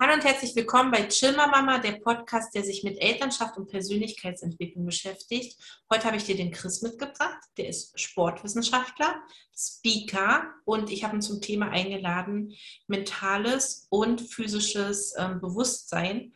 Hallo 0.00 0.14
und 0.14 0.24
herzlich 0.24 0.56
willkommen 0.56 0.90
bei 0.90 1.06
Chilma 1.06 1.46
Mama, 1.46 1.78
der 1.78 1.92
Podcast, 1.92 2.52
der 2.52 2.64
sich 2.64 2.82
mit 2.82 3.00
Elternschaft 3.00 3.56
und 3.56 3.70
Persönlichkeitsentwicklung 3.70 4.84
beschäftigt. 4.84 5.56
Heute 5.88 6.06
habe 6.06 6.16
ich 6.16 6.24
dir 6.24 6.36
den 6.36 6.50
Chris 6.50 6.82
mitgebracht. 6.82 7.38
Der 7.56 7.68
ist 7.68 7.98
Sportwissenschaftler, 7.98 9.22
Speaker 9.56 10.52
und 10.64 10.90
ich 10.90 11.04
habe 11.04 11.16
ihn 11.16 11.22
zum 11.22 11.40
Thema 11.40 11.70
eingeladen, 11.70 12.52
mentales 12.88 13.86
und 13.88 14.20
physisches 14.20 15.14
ähm, 15.16 15.40
Bewusstsein 15.40 16.34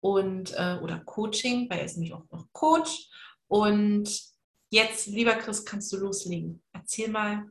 und 0.00 0.52
äh, 0.52 0.78
oder 0.80 1.00
Coaching, 1.00 1.68
weil 1.68 1.80
er 1.80 1.86
ist 1.86 1.96
nämlich 1.96 2.14
auch 2.14 2.30
noch 2.30 2.52
Coach. 2.52 3.08
Und 3.48 4.22
jetzt, 4.70 5.08
lieber 5.08 5.34
Chris, 5.34 5.64
kannst 5.64 5.92
du 5.92 5.96
loslegen. 5.96 6.62
Erzähl 6.72 7.08
mal, 7.08 7.50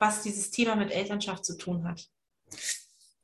was 0.00 0.22
dieses 0.22 0.50
Thema 0.50 0.74
mit 0.74 0.90
Elternschaft 0.90 1.44
zu 1.44 1.56
tun 1.56 1.84
hat. 1.84 2.10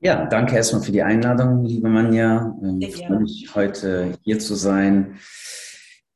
Ja, 0.05 0.27
danke 0.27 0.55
erstmal 0.55 0.83
für 0.83 0.93
die 0.93 1.03
Einladung, 1.03 1.65
liebe 1.65 1.89
Manja. 1.89 2.55
Ich 2.79 2.95
freue 2.95 3.21
mich, 3.21 3.49
heute 3.55 4.19
hier 4.21 4.39
zu 4.39 4.55
sein. 4.55 5.19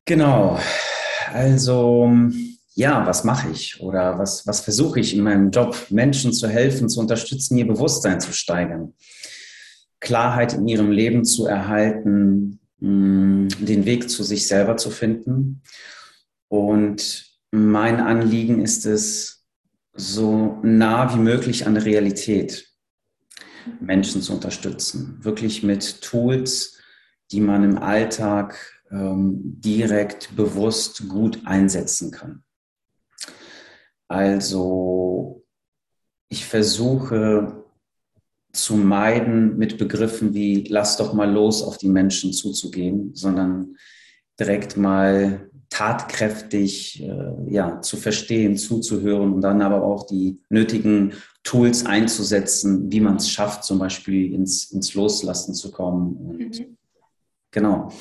Genau. 0.05 0.59
Also, 1.33 2.12
ja, 2.74 3.06
was 3.06 3.24
mache 3.24 3.48
ich 3.48 3.80
oder 3.80 4.19
was, 4.19 4.46
was 4.46 4.60
versuche 4.60 5.01
ich 5.01 5.16
in 5.16 5.23
meinem 5.24 5.51
Job, 5.51 5.74
Menschen 5.88 6.34
zu 6.34 6.48
helfen, 6.48 6.91
zu 6.91 7.01
unterstützen, 7.01 7.56
ihr 7.56 7.66
Bewusstsein 7.66 8.20
zu 8.20 8.34
steigern, 8.34 8.93
Klarheit 10.01 10.52
in 10.52 10.68
ihrem 10.68 10.91
Leben 10.91 11.24
zu 11.24 11.46
erhalten, 11.46 12.60
mm, 12.80 13.48
den 13.59 13.87
Weg 13.87 14.10
zu 14.10 14.23
sich 14.23 14.46
selber 14.46 14.77
zu 14.77 14.91
finden. 14.91 15.62
Und 16.48 17.24
mein 17.52 18.01
Anliegen 18.01 18.60
ist 18.60 18.84
es, 18.84 19.46
so 19.95 20.59
nah 20.62 21.15
wie 21.15 21.20
möglich 21.20 21.66
an 21.66 21.73
der 21.73 21.87
Realität 21.87 22.68
Menschen 23.81 24.23
zu 24.23 24.35
unterstützen. 24.35 25.19
Wirklich 25.23 25.63
mit 25.63 26.03
Tools, 26.03 26.79
die 27.31 27.41
man 27.41 27.65
im 27.65 27.79
Alltag 27.79 28.81
ähm, 28.91 29.41
direkt, 29.43 30.35
bewusst 30.37 31.09
gut 31.09 31.41
einsetzen 31.45 32.10
kann. 32.10 32.43
Also 34.09 35.45
ich 36.29 36.47
versuche 36.47 37.65
zu 38.52 38.77
meiden, 38.77 39.59
mit 39.59 39.79
Begriffen 39.79 40.35
wie 40.35 40.65
lass 40.69 40.97
doch 40.97 41.13
mal 41.13 41.30
los 41.30 41.63
auf 41.63 41.79
die 41.79 41.88
Menschen 41.88 42.32
zuzugehen, 42.32 43.15
sondern 43.15 43.77
direkt 44.38 44.77
mal 44.77 45.48
tatkräftig 45.71 47.02
äh, 47.02 47.52
ja, 47.52 47.80
zu 47.80 47.97
verstehen, 47.97 48.57
zuzuhören 48.57 49.35
und 49.35 49.41
dann 49.43 49.63
aber 49.63 49.83
auch 49.83 50.07
die 50.07 50.41
nötigen 50.49 51.13
Tools 51.43 51.87
einzusetzen, 51.87 52.91
wie 52.91 53.01
man 53.01 53.16
es 53.16 53.30
schafft, 53.30 53.65
zum 53.65 53.79
Beispiel 53.79 54.33
ins, 54.33 54.71
ins 54.71 54.95
Loslassen 54.95 55.55
zu 55.55 55.71
kommen. 55.71 56.16
Und, 56.16 56.59
mhm. 56.59 56.77
Genau. 57.51 57.93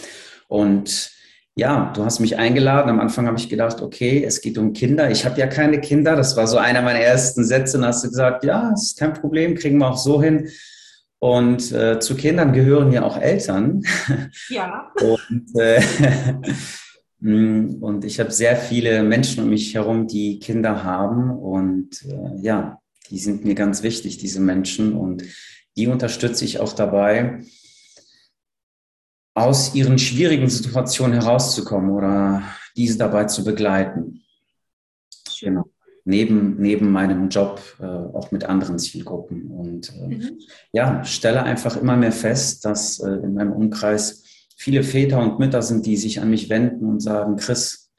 Und 0.48 1.12
ja, 1.56 1.92
du 1.96 2.06
hast 2.06 2.20
mich 2.20 2.38
eingeladen. 2.38 2.90
Am 2.90 3.00
Anfang 3.00 3.26
habe 3.26 3.38
ich 3.38 3.50
gedacht, 3.50 3.82
okay, 3.82 4.24
es 4.24 4.42
geht 4.42 4.58
um 4.58 4.74
Kinder. 4.74 5.10
Ich 5.10 5.26
habe 5.26 5.40
ja 5.40 5.48
keine 5.48 5.82
Kinder. 5.82 6.16
Das 6.16 6.38
war 6.38 6.46
so 6.46 6.58
einer 6.58 6.82
meiner 6.82 7.00
ersten 7.00 7.44
Sätze. 7.44 7.78
Und 7.78 7.86
hast 7.86 8.04
du 8.04 8.10
gesagt, 8.10 8.44
ja, 8.44 8.72
ist 8.74 8.98
kein 9.00 9.14
Problem, 9.14 9.56
kriegen 9.56 9.80
wir 9.80 9.90
auch 9.90 9.98
so 9.98 10.22
hin. 10.22 10.50
Und 11.20 11.72
äh, 11.72 12.00
zu 12.00 12.16
Kindern 12.16 12.54
gehören 12.54 12.92
ja 12.92 13.04
auch 13.04 13.18
Eltern. 13.20 13.82
Ja. 14.50 14.92
Und 15.02 15.60
äh, 15.60 15.82
und 17.20 18.06
ich 18.06 18.20
habe 18.20 18.32
sehr 18.32 18.56
viele 18.56 19.02
Menschen 19.02 19.44
um 19.44 19.50
mich 19.50 19.74
herum, 19.74 20.08
die 20.08 20.40
Kinder 20.40 20.84
haben. 20.84 21.32
Und 21.32 22.04
äh, 22.04 22.42
ja, 22.42 22.80
die 23.10 23.18
sind 23.18 23.44
mir 23.44 23.56
ganz 23.56 23.82
wichtig, 23.82 24.18
diese 24.18 24.40
Menschen. 24.40 24.94
Und 24.94 25.24
die 25.76 25.88
unterstütze 25.88 26.46
ich 26.46 26.60
auch 26.60 26.74
dabei, 26.74 27.42
aus 29.34 29.76
ihren 29.76 30.00
schwierigen 30.00 30.50
Situationen 30.50 31.20
herauszukommen 31.20 31.92
oder 31.92 32.44
diese 32.76 32.98
dabei 32.98 33.26
zu 33.26 33.44
begleiten. 33.44 34.24
Genau. 35.40 35.66
Neben, 36.06 36.56
neben 36.62 36.92
meinem 36.92 37.30
Job 37.30 37.62
äh, 37.80 37.86
auch 37.86 38.32
mit 38.32 38.46
anderen 38.46 38.80
Zielgruppen. 38.80 39.48
Und 39.52 39.94
äh, 39.94 40.08
mhm. 40.08 40.40
ja, 40.72 41.04
stelle 41.04 41.44
einfach 41.44 41.78
immer 41.78 41.98
mehr 41.98 42.12
fest, 42.12 42.64
dass 42.64 43.00
äh, 43.00 43.10
in 43.10 43.34
meinem 43.34 43.52
Umkreis 43.52 44.24
viele 44.58 44.84
Väter 44.84 45.20
und 45.20 45.40
Mütter 45.40 45.62
sind, 45.62 45.86
die 45.86 45.96
sich 45.96 46.20
an 46.20 46.32
mich 46.32 46.50
wenden 46.50 46.86
und 46.88 47.00
sagen, 47.00 47.38
Chris, 47.38 47.92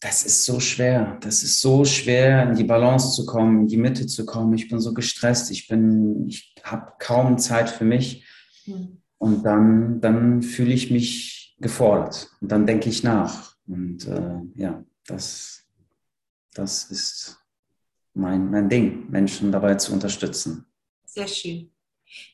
das 0.00 0.24
ist 0.24 0.46
so 0.46 0.60
schwer, 0.60 1.18
das 1.20 1.42
ist 1.42 1.60
so 1.60 1.84
schwer, 1.84 2.48
in 2.48 2.56
die 2.56 2.64
Balance 2.64 3.14
zu 3.14 3.26
kommen, 3.26 3.60
in 3.60 3.68
die 3.68 3.76
Mitte 3.76 4.06
zu 4.06 4.24
kommen. 4.24 4.54
Ich 4.54 4.68
bin 4.70 4.80
so 4.80 4.94
gestresst, 4.94 5.50
ich 5.50 5.68
bin, 5.68 6.26
ich 6.26 6.54
habe 6.64 6.94
kaum 6.98 7.36
Zeit 7.36 7.68
für 7.68 7.84
mich. 7.84 8.24
Mhm. 8.66 8.96
Und 9.18 9.44
dann, 9.44 10.00
dann 10.00 10.40
fühle 10.40 10.72
ich 10.72 10.90
mich 10.90 11.54
gefordert 11.60 12.30
und 12.40 12.50
dann 12.50 12.66
denke 12.66 12.88
ich 12.88 13.02
nach. 13.02 13.54
Und 13.66 14.08
äh, 14.08 14.38
ja, 14.54 14.82
das, 15.06 15.66
das 16.54 16.84
ist 16.84 17.36
mein, 18.14 18.50
mein 18.50 18.70
Ding, 18.70 19.10
Menschen 19.10 19.52
dabei 19.52 19.74
zu 19.74 19.92
unterstützen. 19.92 20.64
Sehr 21.04 21.28
schön. 21.28 21.70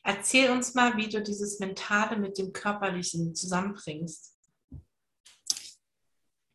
Erzähl 0.03 0.51
uns 0.51 0.73
mal, 0.73 0.97
wie 0.97 1.09
du 1.09 1.21
dieses 1.21 1.59
Mentale 1.59 2.17
mit 2.17 2.37
dem 2.37 2.53
Körperlichen 2.53 3.35
zusammenbringst. 3.35 4.33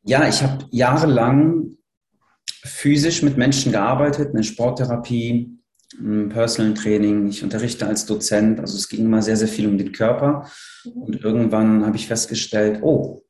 Ja, 0.04 0.28
ich 0.28 0.42
habe 0.42 0.66
jahrelang 0.70 1.76
physisch 2.64 3.22
mit 3.22 3.36
Menschen 3.36 3.72
gearbeitet, 3.72 4.30
eine 4.34 4.42
Sporttherapie, 4.42 5.58
Personal 6.30 6.74
Training. 6.74 7.28
Ich 7.28 7.42
unterrichte 7.42 7.86
als 7.86 8.06
Dozent, 8.06 8.60
also 8.60 8.76
es 8.76 8.88
ging 8.88 9.04
immer 9.04 9.22
sehr, 9.22 9.36
sehr 9.36 9.48
viel 9.48 9.66
um 9.66 9.78
den 9.78 9.92
Körper. 9.92 10.48
Mhm. 10.84 10.92
Und 10.92 11.20
irgendwann 11.22 11.84
habe 11.84 11.96
ich 11.96 12.06
festgestellt, 12.06 12.80
oh, 12.82 13.22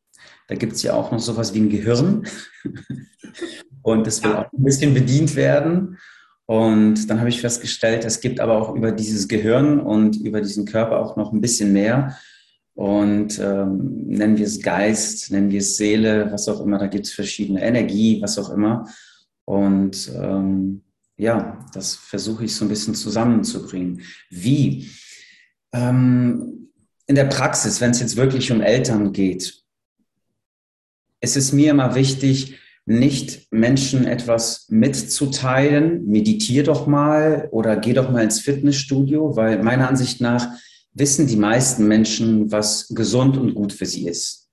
da 0.49 0.55
gibt 0.55 0.75
es 0.75 0.83
ja 0.83 0.95
auch 0.95 1.11
noch 1.11 1.19
sowas 1.19 1.55
wie 1.55 1.61
ein 1.61 1.71
Gehirn. 1.71 2.27
Und 3.83 4.07
es 4.07 4.23
will 4.23 4.33
auch 4.33 4.53
ein 4.53 4.63
bisschen 4.63 4.95
bedient 4.95 5.35
werden. 5.35 5.99
Und 6.47 7.09
dann 7.09 7.21
habe 7.21 7.29
ich 7.29 7.41
festgestellt, 7.41 8.05
es 8.05 8.21
gibt 8.21 8.41
aber 8.41 8.61
auch 8.61 8.75
über 8.75 8.93
dieses 8.93 9.29
Gehirn 9.29 9.81
und 9.81 10.17
über 10.17 10.41
diesen 10.41 10.67
Körper 10.67 11.01
auch 11.01 11.17
noch 11.17 11.33
ein 11.33 11.41
bisschen 11.41 11.73
mehr. 11.73 12.19
Und 12.75 13.39
ähm, 13.39 14.07
nennen 14.07 14.39
wir 14.39 14.47
es 14.47 14.61
Geist, 14.61 15.31
nennen 15.31 15.51
wir 15.51 15.61
es 15.61 15.77
Seele, 15.77 16.33
was 16.33 16.49
auch 16.49 16.61
immer, 16.61 16.79
da 16.79 16.87
gibt 16.87 17.07
es 17.07 17.13
verschiedene 17.13 17.63
Energie, 17.63 18.21
was 18.23 18.39
auch 18.39 18.51
immer. 18.51 18.89
Und 19.45 20.11
ähm, 20.17 20.83
ja, 21.17 21.59
das 21.75 21.95
versuche 21.95 22.45
ich 22.45 22.55
so 22.55 22.65
ein 22.65 22.69
bisschen 22.69 22.95
zusammenzubringen. 22.95 24.03
Wie? 24.31 24.91
Ähm, 25.73 26.71
in 27.07 27.15
der 27.15 27.25
Praxis, 27.25 27.81
wenn 27.81 27.91
es 27.91 28.01
jetzt 28.01 28.17
wirklich 28.17 28.51
um 28.51 28.61
Eltern 28.61 29.13
geht, 29.13 29.63
es 31.21 31.37
ist 31.37 31.53
mir 31.53 31.71
immer 31.71 31.95
wichtig, 31.95 32.59
nicht 32.85 33.53
Menschen 33.53 34.07
etwas 34.07 34.67
mitzuteilen, 34.69 36.05
meditier 36.07 36.65
doch 36.65 36.87
mal 36.87 37.49
oder 37.53 37.77
geh 37.77 37.93
doch 37.93 38.11
mal 38.11 38.25
ins 38.25 38.41
Fitnessstudio, 38.41 39.37
weil 39.37 39.63
meiner 39.63 39.89
Ansicht 39.89 40.21
nach 40.21 40.49
wissen 40.93 41.27
die 41.27 41.37
meisten 41.37 41.87
Menschen, 41.87 42.51
was 42.51 42.89
gesund 42.89 43.37
und 43.37 43.55
gut 43.55 43.73
für 43.73 43.87
sie 43.87 44.09
ist. 44.09 44.49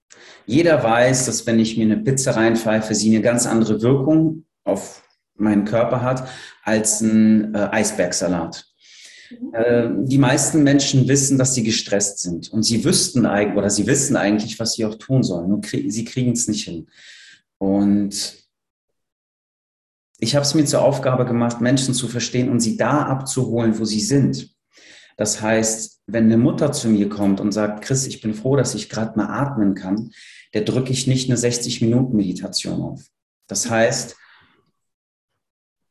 Jeder 0.46 0.84
weiß, 0.84 1.26
dass 1.26 1.46
wenn 1.46 1.60
ich 1.60 1.78
mir 1.78 1.86
eine 1.86 1.98
Pizza 1.98 2.36
reinpfeife, 2.36 2.96
sie 2.96 3.10
eine 3.10 3.22
ganz 3.22 3.46
andere 3.46 3.82
Wirkung 3.82 4.46
auf 4.64 5.04
meinen 5.36 5.66
Körper 5.66 6.02
hat 6.02 6.28
als 6.64 7.02
ein 7.02 7.54
äh, 7.54 7.70
Eisbergsalat. 7.72 8.66
Äh, 9.54 9.90
die 10.04 10.18
meisten 10.18 10.64
Menschen 10.64 11.08
wissen, 11.08 11.38
dass 11.38 11.56
sie 11.56 11.64
gestresst 11.64 12.20
sind 12.20 12.52
und 12.52 12.64
sie 12.64 12.84
wüssten 12.84 13.26
eigentlich 13.26 13.58
oder 13.58 13.70
sie 13.70 13.88
wissen 13.88 14.16
eigentlich, 14.16 14.60
was 14.60 14.74
sie 14.74 14.86
auch 14.86 14.96
tun 14.96 15.24
sollen. 15.24 15.50
Nur 15.50 15.62
krie 15.62 15.90
sie 15.90 16.06
kriegen 16.06 16.32
es 16.32 16.48
nicht 16.48 16.66
hin. 16.66 16.88
Und 17.60 18.40
ich 20.18 20.36
habe 20.36 20.44
es 20.44 20.54
mir 20.54 20.66
zur 20.66 20.82
Aufgabe 20.82 21.26
gemacht, 21.26 21.62
Menschen 21.62 21.94
zu 21.94 22.08
verstehen 22.08 22.50
und 22.50 22.60
sie 22.60 22.76
da 22.76 23.04
abzuholen, 23.04 23.78
wo 23.80 23.86
sie 23.86 24.02
sind. 24.02 24.56
Das 25.18 25.42
heißt, 25.42 26.02
wenn 26.08 26.26
eine 26.26 26.38
Mutter 26.38 26.72
zu 26.72 26.90
mir 26.90 27.10
kommt 27.10 27.40
und 27.40 27.52
sagt, 27.52 27.84
Chris, 27.84 28.08
ich 28.08 28.22
bin 28.22 28.34
froh, 28.34 28.56
dass 28.56 28.76
ich 28.76 28.90
gerade 28.90 29.18
mal 29.18 29.28
atmen 29.28 29.76
kann, 29.76 30.12
der 30.54 30.62
drücke 30.62 30.92
ich 30.92 31.08
nicht 31.08 31.30
eine 31.30 31.38
60-Minuten-Meditation 31.38 32.82
auf. 32.82 33.06
Das 33.48 33.70
heißt, 33.70 34.16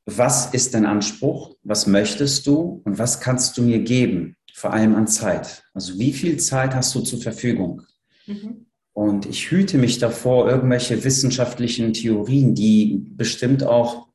was 0.06 0.54
ist 0.54 0.72
dein 0.74 0.86
Anspruch? 0.86 1.56
Was 1.62 1.86
möchtest 1.86 2.46
du? 2.46 2.80
Und 2.84 2.98
was 2.98 3.20
kannst 3.20 3.58
du 3.58 3.62
mir 3.62 3.80
geben? 3.80 4.36
Vor 4.54 4.72
allem 4.72 4.94
an 4.96 5.06
Zeit. 5.06 5.62
Also 5.74 5.98
wie 5.98 6.12
viel 6.12 6.38
Zeit 6.38 6.74
hast 6.74 6.94
du 6.94 7.00
zur 7.00 7.20
Verfügung? 7.20 7.82
Mhm. 8.26 8.67
Und 8.98 9.26
ich 9.26 9.52
hüte 9.52 9.78
mich 9.78 10.00
davor, 10.00 10.48
irgendwelche 10.48 11.04
wissenschaftlichen 11.04 11.92
Theorien, 11.92 12.56
die 12.56 13.06
bestimmt 13.10 13.62
auch 13.62 14.08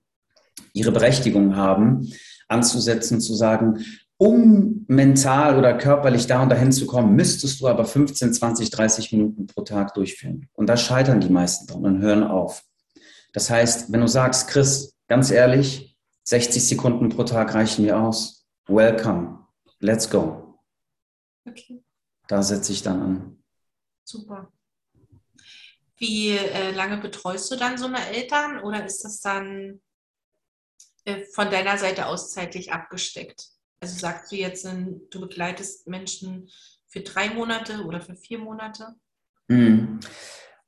ihre 0.74 0.92
Berechtigung 0.92 1.56
haben, 1.56 2.12
anzusetzen, 2.50 3.22
zu 3.22 3.34
sagen, 3.34 3.86
um 4.18 4.84
mental 4.90 5.58
oder 5.58 5.78
körperlich 5.78 6.28
da 6.28 6.44
und 6.44 6.50
dahin 6.50 6.74
zu 6.74 6.86
kommen, 6.86 7.16
müsstest 7.16 7.62
du 7.62 7.70
aber 7.70 7.86
15, 7.86 8.34
20, 8.34 8.72
30 8.72 9.14
Minuten 9.14 9.48
pro 9.48 9.62
Tag 9.62 9.94
durchführen. 9.94 10.50
Und 10.52 10.68
da 10.68 10.76
scheitern 10.76 11.22
die 11.22 11.30
meisten 11.30 11.66
dran 11.66 11.86
und 11.86 12.02
hören 12.02 12.24
auf. 12.24 12.66
Das 13.32 13.50
heißt, 13.50 13.90
wenn 13.90 14.02
du 14.02 14.08
sagst, 14.08 14.50
Chris, 14.50 14.98
ganz 15.08 15.32
ehrlich, 15.32 15.96
60 16.26 16.68
Sekunden 16.68 17.08
pro 17.08 17.24
Tag 17.24 17.54
reichen 17.56 17.86
mir 17.86 17.98
aus. 17.98 18.46
Welcome. 18.68 19.48
Let's 19.80 20.10
go. 20.10 20.60
Okay. 21.48 21.82
Da 22.28 22.44
setze 22.44 22.74
ich 22.74 22.84
dann 22.84 23.02
an. 23.02 23.44
Super. 24.04 24.53
Wie 26.04 26.32
äh, 26.32 26.72
lange 26.72 26.98
betreust 26.98 27.50
du 27.50 27.56
dann 27.56 27.78
so 27.78 27.86
eine 27.86 28.06
Eltern 28.10 28.60
oder 28.60 28.86
ist 28.86 29.06
das 29.06 29.22
dann 29.22 29.80
äh, 31.06 31.24
von 31.34 31.50
deiner 31.50 31.78
Seite 31.78 32.08
aus 32.08 32.32
zeitlich 32.32 32.74
abgesteckt? 32.74 33.48
Also 33.80 33.98
sagst 33.98 34.30
du 34.30 34.36
jetzt, 34.36 34.68
du 35.12 35.22
begleitest 35.22 35.88
Menschen 35.88 36.50
für 36.90 37.00
drei 37.00 37.30
Monate 37.30 37.86
oder 37.86 38.02
für 38.02 38.18
vier 38.18 38.40
Monate? 38.40 38.96
Hm. 39.48 40.02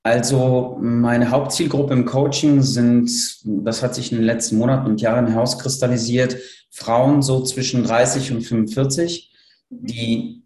Also 0.04 0.78
meine 0.80 1.30
Hauptzielgruppe 1.32 1.92
im 1.92 2.06
Coaching 2.06 2.62
sind, 2.62 3.12
das 3.44 3.84
hat 3.84 3.94
sich 3.94 4.14
in 4.14 4.20
den 4.20 4.26
letzten 4.26 4.56
Monaten 4.56 4.88
und 4.88 5.02
Jahren 5.02 5.28
herauskristallisiert, 5.28 6.38
Frauen 6.72 7.22
so 7.22 7.44
zwischen 7.44 7.84
30 7.84 8.32
und 8.32 8.42
45, 8.42 9.34
die 9.70 10.44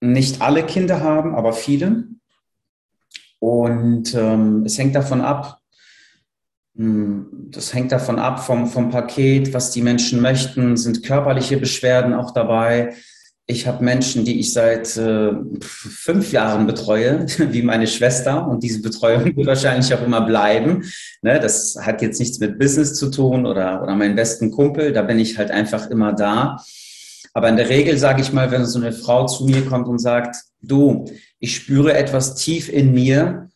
nicht 0.00 0.42
alle 0.42 0.66
Kinder 0.66 1.00
haben, 1.00 1.36
aber 1.36 1.52
viele. 1.52 2.09
Und 3.40 4.14
ähm, 4.14 4.64
es 4.64 4.78
hängt 4.78 4.94
davon 4.94 5.22
ab, 5.22 5.60
hm, 6.76 7.48
das 7.50 7.74
hängt 7.74 7.90
davon 7.90 8.18
ab 8.18 8.44
vom, 8.44 8.66
vom 8.66 8.90
Paket, 8.90 9.52
was 9.52 9.70
die 9.70 9.82
Menschen 9.82 10.20
möchten, 10.20 10.76
sind 10.76 11.02
körperliche 11.02 11.56
Beschwerden 11.56 12.14
auch 12.14 12.30
dabei. 12.30 12.94
Ich 13.46 13.66
habe 13.66 13.82
Menschen, 13.82 14.24
die 14.24 14.38
ich 14.38 14.52
seit 14.52 14.96
äh, 14.96 15.32
fünf 15.60 16.30
Jahren 16.30 16.66
betreue, 16.66 17.26
wie 17.50 17.62
meine 17.62 17.86
Schwester, 17.86 18.46
und 18.46 18.62
diese 18.62 18.82
Betreuung 18.82 19.24
wird 19.24 19.46
wahrscheinlich 19.46 19.92
auch 19.92 20.02
immer 20.02 20.20
bleiben. 20.20 20.84
Ne, 21.22 21.40
das 21.40 21.76
hat 21.80 22.02
jetzt 22.02 22.20
nichts 22.20 22.38
mit 22.38 22.58
Business 22.58 22.94
zu 22.94 23.10
tun 23.10 23.46
oder, 23.46 23.82
oder 23.82 23.96
meinen 23.96 24.14
besten 24.14 24.50
Kumpel, 24.50 24.92
da 24.92 25.02
bin 25.02 25.18
ich 25.18 25.36
halt 25.36 25.50
einfach 25.50 25.90
immer 25.90 26.12
da. 26.12 26.62
Aber 27.32 27.48
in 27.48 27.56
der 27.56 27.68
Regel 27.68 27.96
sage 27.96 28.22
ich 28.22 28.32
mal, 28.32 28.50
wenn 28.50 28.64
so 28.64 28.78
eine 28.78 28.92
Frau 28.92 29.26
zu 29.26 29.44
mir 29.44 29.64
kommt 29.64 29.88
und 29.88 29.98
sagt, 29.98 30.36
du, 30.62 31.04
ich 31.40 31.56
spüre 31.56 31.94
etwas 31.94 32.36
tief 32.36 32.68
in 32.68 32.92
mir, 32.92 33.50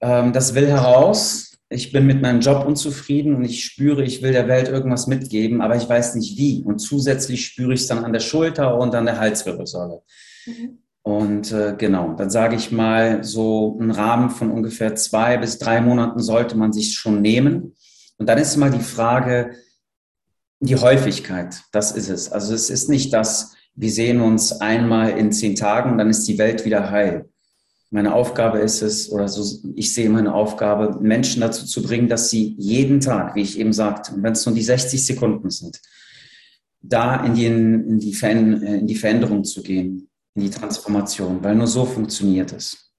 ähm, 0.00 0.32
das 0.32 0.54
will 0.54 0.66
heraus, 0.66 1.48
ich 1.70 1.92
bin 1.92 2.06
mit 2.06 2.22
meinem 2.22 2.40
Job 2.40 2.66
unzufrieden 2.66 3.34
und 3.34 3.44
ich 3.44 3.64
spüre, 3.64 4.02
ich 4.02 4.22
will 4.22 4.32
der 4.32 4.48
Welt 4.48 4.68
irgendwas 4.68 5.06
mitgeben, 5.06 5.60
aber 5.60 5.76
ich 5.76 5.88
weiß 5.88 6.14
nicht 6.14 6.36
wie. 6.38 6.62
Und 6.62 6.78
zusätzlich 6.78 7.44
spüre 7.44 7.74
ich 7.74 7.80
es 7.80 7.86
dann 7.86 8.04
an 8.04 8.12
der 8.12 8.20
Schulter 8.20 8.78
und 8.78 8.94
an 8.94 9.04
der 9.04 9.18
Halswirbelsäule. 9.18 10.02
Mhm. 10.46 10.78
Und 11.02 11.52
äh, 11.52 11.74
genau, 11.76 12.14
dann 12.14 12.30
sage 12.30 12.56
ich 12.56 12.72
mal, 12.72 13.22
so 13.22 13.78
einen 13.80 13.90
Rahmen 13.90 14.30
von 14.30 14.50
ungefähr 14.50 14.94
zwei 14.94 15.36
bis 15.36 15.58
drei 15.58 15.80
Monaten 15.80 16.20
sollte 16.20 16.56
man 16.56 16.72
sich 16.72 16.94
schon 16.94 17.22
nehmen. 17.22 17.74
Und 18.18 18.28
dann 18.28 18.38
ist 18.38 18.56
mal 18.56 18.70
die 18.70 18.80
Frage, 18.80 19.52
die 20.60 20.76
Häufigkeit, 20.76 21.62
das 21.72 21.92
ist 21.92 22.08
es. 22.08 22.32
Also 22.32 22.52
es 22.54 22.68
ist 22.68 22.88
nicht 22.88 23.12
das, 23.12 23.54
wir 23.80 23.92
sehen 23.92 24.20
uns 24.20 24.60
einmal 24.60 25.16
in 25.16 25.30
zehn 25.30 25.54
Tagen, 25.54 25.98
dann 25.98 26.10
ist 26.10 26.26
die 26.26 26.36
Welt 26.36 26.64
wieder 26.64 26.90
heil. 26.90 27.28
Meine 27.90 28.12
Aufgabe 28.12 28.58
ist 28.58 28.82
es, 28.82 29.10
oder 29.12 29.28
so, 29.28 29.60
ich 29.76 29.94
sehe 29.94 30.10
meine 30.10 30.34
Aufgabe, 30.34 30.98
Menschen 31.00 31.40
dazu 31.40 31.64
zu 31.64 31.82
bringen, 31.82 32.08
dass 32.08 32.28
sie 32.28 32.56
jeden 32.58 33.00
Tag, 33.00 33.36
wie 33.36 33.42
ich 33.42 33.56
eben 33.56 33.72
sagte, 33.72 34.12
wenn 34.16 34.32
es 34.32 34.44
nur 34.44 34.54
die 34.54 34.64
60 34.64 35.06
Sekunden 35.06 35.50
sind, 35.50 35.80
da 36.80 37.24
in 37.24 37.34
die, 37.34 37.46
in, 37.46 38.00
die 38.00 38.10
in 38.20 38.86
die 38.86 38.96
Veränderung 38.96 39.44
zu 39.44 39.62
gehen, 39.62 40.08
in 40.34 40.42
die 40.42 40.50
Transformation, 40.50 41.42
weil 41.44 41.54
nur 41.54 41.68
so 41.68 41.84
funktioniert 41.84 42.52
es. 42.52 42.92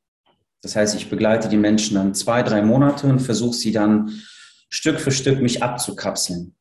Das 0.61 0.77
heißt, 0.77 0.95
ich 0.95 1.09
begleite 1.09 1.49
die 1.49 1.57
Menschen 1.57 1.95
dann 1.95 2.15
zwei, 2.15 2.41
drei 2.41 2.61
Monate 2.61 3.07
und 3.07 3.19
versuche 3.19 3.55
sie 3.55 3.73
dann 3.73 4.21
Stück 4.69 5.01
für 5.01 5.11
Stück 5.11 5.41
mich 5.41 5.61
abzukapseln. 5.61 6.55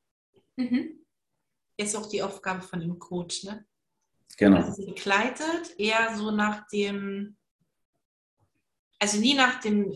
Mhm. 0.56 0.88
Ist 1.76 1.96
auch 1.96 2.08
die 2.08 2.22
Aufgabe 2.22 2.62
von 2.62 2.80
dem 2.80 2.98
Coach, 2.98 3.44
ne? 3.44 3.64
Genau. 4.36 4.58
Also 4.58 4.72
sie 4.72 4.86
begleitet 4.86 5.78
eher 5.78 6.16
so 6.16 6.30
nach 6.30 6.68
dem 6.68 7.38
also 8.98 9.18
nie 9.18 9.34
nach 9.34 9.60
dem 9.60 9.92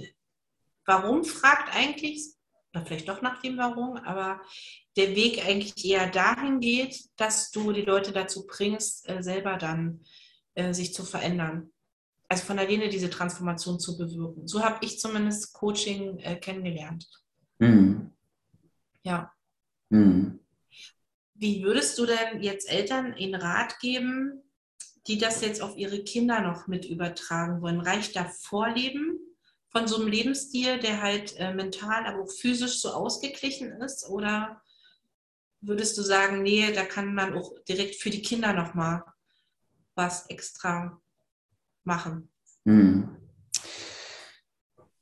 Warum 0.84 1.24
fragt 1.24 1.74
eigentlich, 1.76 2.34
oder 2.74 2.84
vielleicht 2.84 3.08
doch 3.08 3.22
nach 3.22 3.40
dem 3.40 3.56
Warum, 3.56 3.96
aber 3.96 4.40
der 4.96 5.14
Weg 5.14 5.46
eigentlich 5.46 5.84
eher 5.84 6.08
dahin 6.10 6.60
geht, 6.60 7.08
dass 7.16 7.50
du 7.50 7.72
die 7.72 7.82
Leute 7.82 8.12
dazu 8.12 8.46
bringst, 8.46 9.08
äh, 9.08 9.22
selber 9.22 9.56
dann 9.58 10.00
äh, 10.54 10.72
sich 10.72 10.92
zu 10.92 11.04
verändern. 11.04 11.70
Also 12.28 12.44
von 12.44 12.58
alleine 12.58 12.88
diese 12.88 13.10
Transformation 13.10 13.78
zu 13.78 13.96
bewirken. 13.96 14.48
So 14.48 14.62
habe 14.62 14.84
ich 14.84 14.98
zumindest 14.98 15.52
Coaching 15.52 16.18
äh, 16.18 16.36
kennengelernt. 16.36 17.06
Mhm. 17.58 18.10
Ja. 19.02 19.32
Mhm. 19.90 20.40
Wie 21.42 21.64
würdest 21.64 21.98
du 21.98 22.06
denn 22.06 22.40
jetzt 22.40 22.70
Eltern 22.70 23.14
in 23.14 23.34
Rat 23.34 23.80
geben, 23.80 24.44
die 25.08 25.18
das 25.18 25.40
jetzt 25.40 25.60
auf 25.60 25.76
ihre 25.76 26.04
Kinder 26.04 26.40
noch 26.40 26.68
mit 26.68 26.84
übertragen 26.84 27.60
wollen? 27.60 27.80
Reicht 27.80 28.14
da 28.14 28.26
Vorleben 28.26 29.18
von 29.70 29.88
so 29.88 29.96
einem 29.96 30.06
Lebensstil, 30.06 30.78
der 30.78 31.02
halt 31.02 31.36
äh, 31.38 31.52
mental, 31.52 32.06
aber 32.06 32.22
auch 32.22 32.30
physisch 32.30 32.80
so 32.80 32.90
ausgeglichen 32.90 33.72
ist? 33.82 34.08
Oder 34.08 34.62
würdest 35.60 35.98
du 35.98 36.02
sagen, 36.02 36.44
nee, 36.44 36.70
da 36.70 36.84
kann 36.84 37.12
man 37.12 37.34
auch 37.34 37.58
direkt 37.68 37.96
für 37.96 38.10
die 38.10 38.22
Kinder 38.22 38.52
nochmal 38.52 39.02
was 39.96 40.26
extra 40.28 41.02
machen? 41.82 42.30
Hm. 42.66 43.16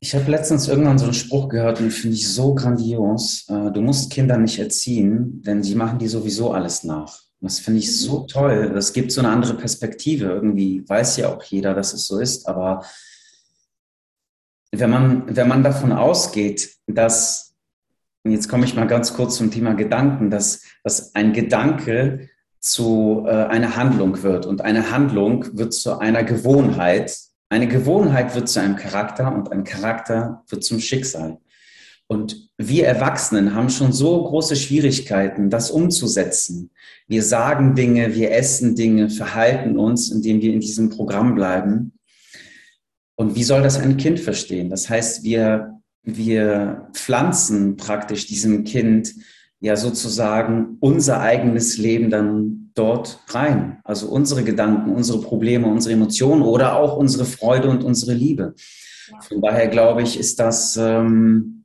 Ich 0.03 0.15
habe 0.15 0.31
letztens 0.31 0.67
irgendwann 0.67 0.99
so 0.99 1.05
einen 1.05 1.15
Spruch 1.15 1.51
gehört 1.51 1.81
und 1.81 1.91
finde 1.91 2.17
ich 2.17 2.33
so 2.33 2.55
grandios. 2.55 3.45
Äh, 3.49 3.71
du 3.71 3.83
musst 3.83 4.11
Kinder 4.11 4.39
nicht 4.39 4.59
erziehen, 4.59 5.43
denn 5.43 5.63
sie 5.63 5.75
machen 5.75 5.99
dir 5.99 6.09
sowieso 6.09 6.53
alles 6.53 6.85
nach. 6.85 7.21
Das 7.43 7.59
finde 7.59 7.81
ich 7.81 7.99
so 7.99 8.21
toll. 8.21 8.73
Das 8.75 8.95
gibt 8.95 9.13
so 9.13 9.21
eine 9.21 9.31
andere 9.31 9.55
Perspektive. 9.55 10.27
Irgendwie 10.27 10.89
weiß 10.89 11.19
ja 11.19 11.29
auch 11.29 11.43
jeder, 11.43 11.75
dass 11.75 11.93
es 11.93 12.07
so 12.07 12.19
ist. 12.19 12.49
Aber 12.49 12.85
wenn 14.73 14.89
man, 14.91 15.37
wenn 15.37 15.49
man 15.49 15.63
davon 15.63 15.93
ausgeht, 15.93 16.77
dass, 16.87 17.55
jetzt 18.25 18.49
komme 18.49 18.65
ich 18.65 18.75
mal 18.75 18.87
ganz 18.87 19.15
kurz 19.15 19.37
zum 19.37 19.51
Thema 19.51 19.75
Gedanken, 19.75 20.31
dass, 20.31 20.63
dass 20.83 21.15
ein 21.15 21.33
Gedanke 21.35 22.29
zu 22.59 23.25
äh, 23.27 23.31
einer 23.31 23.77
Handlung 23.77 24.23
wird 24.23 24.47
und 24.47 24.63
eine 24.63 24.91
Handlung 24.91 25.59
wird 25.59 25.75
zu 25.75 25.99
einer 25.99 26.25
Gewohnheit. 26.25 27.19
Eine 27.51 27.67
Gewohnheit 27.67 28.37
wird 28.37 28.49
zu 28.49 28.61
einem 28.61 28.77
Charakter 28.77 29.35
und 29.35 29.51
ein 29.51 29.65
Charakter 29.65 30.45
wird 30.49 30.63
zum 30.63 30.79
Schicksal. 30.79 31.39
Und 32.07 32.49
wir 32.57 32.87
Erwachsenen 32.87 33.55
haben 33.55 33.71
schon 33.71 33.93
so 33.93 34.23
große 34.23 34.55
Schwierigkeiten, 34.55 35.51
das 35.51 35.71
umzusetzen. 35.71 36.71
Wir 37.09 37.25
sagen 37.25 37.75
Dinge, 37.75 38.15
wir 38.15 38.31
essen 38.31 38.77
Dinge, 38.77 39.11
verhalten 39.11 39.79
uns, 39.79 40.11
indem 40.11 40.41
wir 40.41 40.53
in 40.53 40.61
diesem 40.61 40.91
Programm 40.91 41.35
bleiben. 41.35 41.93
Und 43.17 43.35
wie 43.35 43.45
soll 43.45 43.63
das 43.63 43.79
ein 43.79 43.97
Kind 43.97 44.21
verstehen? 44.21 44.71
Das 44.71 44.89
heißt, 44.89 45.25
wir, 45.25 45.81
wir 46.03 46.89
pflanzen 46.93 47.77
praktisch 47.77 48.27
diesem 48.27 48.63
Kind 48.63 49.13
ja 49.59 49.77
sozusagen 49.77 50.77
unser 50.79 51.21
eigenes 51.21 51.79
Leben 51.79 52.11
dann 52.11 52.60
dort 52.75 53.21
rein. 53.29 53.81
Also 53.85 54.09
unsere 54.09 54.45
Gedanken, 54.45 54.93
unsere 54.93 55.21
Probleme, 55.21 55.67
unsere 55.67 55.95
Emotionen 55.95 56.43
oder 56.43 56.77
auch 56.77 56.97
unsere 56.97 57.25
Freude 57.25 57.69
und 57.69 57.85
unsere 57.85 58.15
Liebe. 58.15 58.55
Von 59.29 59.41
daher 59.43 59.69
glaube 59.69 60.03
ich, 60.03 60.19
ist 60.19 60.41
das... 60.41 60.77
Ähm, 60.77 61.57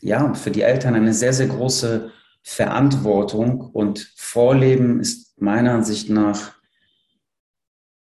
ja, 0.00 0.34
für 0.34 0.50
die 0.50 0.62
Eltern 0.62 0.94
eine 0.94 1.14
sehr, 1.14 1.32
sehr 1.32 1.48
große 1.48 2.12
Verantwortung 2.42 3.60
und 3.60 4.12
Vorleben 4.16 5.00
ist 5.00 5.40
meiner 5.40 5.72
Ansicht 5.72 6.10
nach 6.10 6.52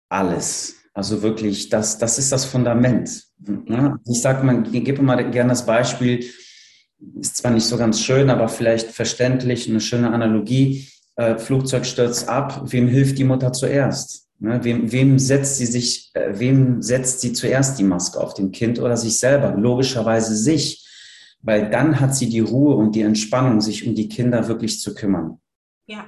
alles. 0.10 0.75
Also 0.94 1.22
wirklich, 1.22 1.70
das, 1.70 1.98
das 1.98 2.17
ist 2.17 2.32
das 2.32 2.46
Fundament. 2.46 3.25
Ne? 3.38 4.00
Ich 4.05 4.22
sage 4.22 4.46
mal, 4.46 4.63
ich 4.72 4.84
gebe 4.84 5.01
mal 5.01 5.29
gerne 5.29 5.50
das 5.50 5.65
Beispiel, 5.65 6.25
ist 7.20 7.38
zwar 7.38 7.51
nicht 7.51 7.65
so 7.65 7.77
ganz 7.77 8.01
schön, 8.01 8.29
aber 8.29 8.48
vielleicht 8.48 8.91
verständlich, 8.91 9.70
eine 9.70 9.82
schöne 9.82 10.12
Analogie. 10.12 10.89
Äh, 11.15 11.38
Flugzeug 11.38 11.86
stürzt 11.86 12.27
ab, 12.27 12.62
wem 12.65 12.88
hilft 12.88 13.17
die 13.17 13.24
Mutter 13.24 13.53
zuerst? 13.53 14.27
Ne? 14.39 14.63
Wem, 14.63 14.91
wem, 14.91 15.19
setzt 15.19 15.57
sie 15.57 15.65
sich, 15.65 16.12
äh, 16.13 16.31
wem 16.34 16.81
setzt 16.81 17.22
sie 17.22 17.34
zuerst 17.34 17.79
die 17.79 17.84
Maske 17.84 18.19
auf 18.19 18.34
dem 18.34 18.51
Kind 18.51 18.79
oder 18.79 18.98
sich 18.98 19.19
selber? 19.19 19.55
Logischerweise 19.55 20.36
sich 20.36 20.86
weil 21.45 21.69
dann 21.69 22.00
hat 22.00 22.15
sie 22.15 22.27
die 22.27 22.39
Ruhe 22.39 22.75
und 22.75 22.95
die 22.95 23.03
Entspannung, 23.03 23.62
sich 23.62 23.88
um 23.88 23.93
die 23.93 24.10
Kinder 24.10 24.48
wirklich 24.48 24.81
zu 24.81 24.95
kümmern. 24.95 25.39
Ja. 25.86 26.07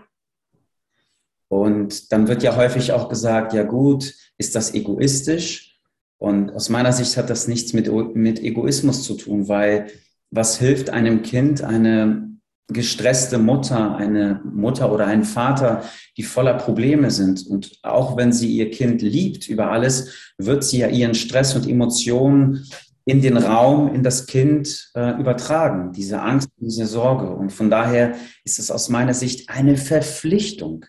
Und 1.48 2.12
dann 2.12 2.28
wird 2.28 2.42
ja 2.42 2.56
häufig 2.56 2.92
auch 2.92 3.08
gesagt, 3.08 3.54
ja 3.54 3.62
gut, 3.62 4.16
ist 4.38 4.56
das 4.56 4.74
egoistisch? 4.74 5.80
Und 6.18 6.52
aus 6.52 6.70
meiner 6.70 6.92
Sicht 6.92 7.16
hat 7.18 7.30
das 7.30 7.48
nichts 7.48 7.74
mit, 7.74 7.92
mit 8.16 8.42
Egoismus 8.42 9.04
zu 9.04 9.14
tun, 9.14 9.48
weil 9.48 9.92
was 10.32 10.58
hilft 10.58 10.90
einem 10.90 11.22
Kind, 11.22 11.64
eine 11.64 12.32
gestresste 12.70 13.38
Mutter, 13.38 13.96
eine 13.96 14.42
Mutter 14.44 14.92
oder 14.92 15.08
ein 15.08 15.24
Vater, 15.24 15.84
die 16.18 16.24
voller 16.24 16.56
Probleme 16.56 17.12
sind. 17.12 17.48
Und 17.48 17.80
auch 17.84 18.18
wenn 18.18 18.34
sie 18.34 18.52
ihr 18.52 18.70
Kind 18.72 19.02
liebt 19.02 19.48
über 19.48 19.72
alles, 19.72 20.34
wird 20.38 20.64
sie 20.64 20.80
ja 20.80 20.88
ihren 20.90 21.16
Stress 21.16 21.56
und 21.56 21.68
Emotionen 21.68 22.66
in 23.06 23.22
den 23.22 23.38
Raum, 23.38 23.94
in 23.96 24.04
das 24.04 24.26
Kind 24.26 24.92
äh, 24.94 25.18
übertragen, 25.18 25.94
diese 25.94 26.22
Angst, 26.22 26.50
diese 26.58 26.86
Sorge. 26.86 27.30
Und 27.30 27.54
von 27.54 27.70
daher 27.70 28.16
ist 28.44 28.60
es 28.60 28.70
aus 28.70 28.90
meiner 28.90 29.14
Sicht 29.14 29.50
eine 29.50 29.78
Verpflichtung, 29.78 30.86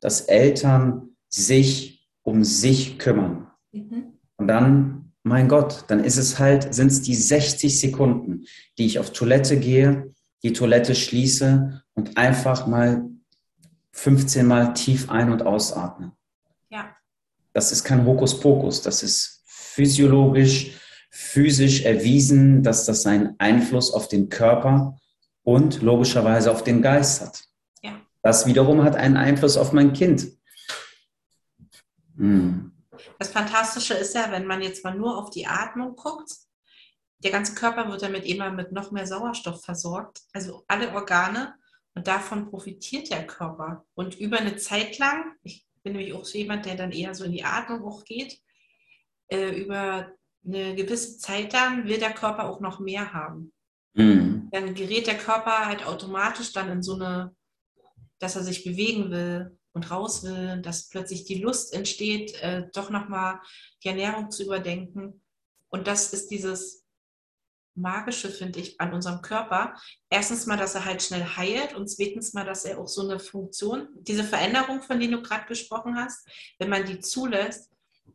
dass 0.00 0.22
Eltern 0.22 1.10
sich 1.28 2.08
um 2.22 2.42
sich 2.42 2.98
kümmern. 2.98 3.46
Mhm. 3.70 4.14
Und 4.36 4.48
dann, 4.48 5.12
mein 5.22 5.46
Gott, 5.46 5.84
dann 5.86 6.02
ist 6.02 6.16
es 6.16 6.40
halt, 6.40 6.74
sind 6.74 6.90
es 6.90 7.02
die 7.02 7.14
60 7.14 7.78
Sekunden, 7.78 8.44
die 8.76 8.86
ich 8.86 8.98
auf 8.98 9.12
Toilette 9.12 9.56
gehe, 9.56 10.12
die 10.42 10.52
Toilette 10.52 10.94
schließe 10.94 11.82
und 11.94 12.16
einfach 12.16 12.66
mal 12.66 13.04
15 13.92 14.46
Mal 14.46 14.74
tief 14.74 15.10
ein- 15.10 15.30
und 15.30 15.42
ausatme. 15.42 16.12
Ja. 16.70 16.96
Das 17.52 17.72
ist 17.72 17.84
kein 17.84 18.04
Hokuspokus, 18.06 18.82
das 18.82 19.02
ist 19.02 19.42
physiologisch, 19.46 20.78
physisch 21.10 21.82
erwiesen, 21.82 22.62
dass 22.62 22.86
das 22.86 23.06
einen 23.06 23.34
Einfluss 23.38 23.92
auf 23.92 24.08
den 24.08 24.28
Körper 24.28 24.98
und 25.42 25.82
logischerweise 25.82 26.50
auf 26.50 26.64
den 26.64 26.82
Geist 26.82 27.20
hat. 27.20 27.44
Ja. 27.82 28.00
Das 28.22 28.46
wiederum 28.46 28.82
hat 28.82 28.96
einen 28.96 29.16
Einfluss 29.16 29.56
auf 29.56 29.72
mein 29.72 29.92
Kind. 29.92 30.28
Hm. 32.16 32.72
Das 33.18 33.28
Fantastische 33.28 33.94
ist 33.94 34.14
ja, 34.14 34.30
wenn 34.30 34.46
man 34.46 34.62
jetzt 34.62 34.84
mal 34.84 34.94
nur 34.94 35.18
auf 35.18 35.30
die 35.30 35.46
Atmung 35.46 35.94
guckt, 35.96 36.30
der 37.22 37.30
ganze 37.30 37.54
Körper 37.54 37.88
wird 37.88 38.02
damit 38.02 38.26
immer 38.26 38.50
mit 38.50 38.72
noch 38.72 38.90
mehr 38.90 39.06
Sauerstoff 39.06 39.64
versorgt, 39.64 40.22
also 40.32 40.64
alle 40.66 40.92
Organe 40.92 41.54
und 41.94 42.06
davon 42.06 42.50
profitiert 42.50 43.10
der 43.10 43.26
Körper. 43.26 43.84
Und 43.94 44.18
über 44.18 44.38
eine 44.38 44.56
Zeit 44.56 44.98
lang, 44.98 45.36
ich 45.42 45.66
bin 45.82 45.92
nämlich 45.94 46.14
auch 46.14 46.24
so 46.24 46.38
jemand, 46.38 46.66
der 46.66 46.76
dann 46.76 46.92
eher 46.92 47.14
so 47.14 47.24
in 47.24 47.32
die 47.32 47.44
Atmung 47.44 47.82
hochgeht, 47.82 48.38
äh, 49.28 49.50
über 49.50 50.12
eine 50.44 50.74
gewisse 50.74 51.18
Zeit 51.18 51.52
dann 51.54 51.86
will 51.86 51.98
der 51.98 52.12
Körper 52.12 52.48
auch 52.48 52.60
noch 52.60 52.80
mehr 52.80 53.12
haben. 53.12 53.52
Mhm. 53.94 54.48
Dann 54.50 54.74
gerät 54.74 55.06
der 55.06 55.18
Körper 55.18 55.66
halt 55.66 55.86
automatisch 55.86 56.52
dann 56.52 56.70
in 56.70 56.82
so 56.82 56.94
eine, 56.94 57.34
dass 58.18 58.36
er 58.36 58.42
sich 58.42 58.64
bewegen 58.64 59.10
will 59.10 59.58
und 59.72 59.90
raus 59.90 60.24
will, 60.24 60.60
dass 60.62 60.88
plötzlich 60.88 61.24
die 61.24 61.40
Lust 61.40 61.72
entsteht, 61.72 62.34
äh, 62.42 62.64
doch 62.74 62.90
nochmal 62.90 63.40
die 63.82 63.88
Ernährung 63.88 64.30
zu 64.30 64.44
überdenken. 64.44 65.22
Und 65.68 65.86
das 65.86 66.12
ist 66.12 66.30
dieses 66.30 66.81
Magische, 67.74 68.28
finde 68.28 68.60
ich, 68.60 68.80
an 68.80 68.92
unserem 68.92 69.22
Körper. 69.22 69.74
Erstens 70.10 70.46
mal, 70.46 70.56
dass 70.56 70.74
er 70.74 70.84
halt 70.84 71.02
schnell 71.02 71.24
heilt 71.24 71.74
und 71.74 71.88
zweitens 71.88 72.34
mal, 72.34 72.44
dass 72.44 72.64
er 72.64 72.78
auch 72.78 72.88
so 72.88 73.02
eine 73.02 73.18
Funktion, 73.18 73.88
diese 73.94 74.24
Veränderung, 74.24 74.82
von 74.82 75.00
der 75.00 75.08
du 75.08 75.22
gerade 75.22 75.46
gesprochen 75.46 75.96
hast, 75.96 76.28
wenn 76.58 76.68
man 76.68 76.84
die 76.84 77.00
zulässt, 77.00 77.70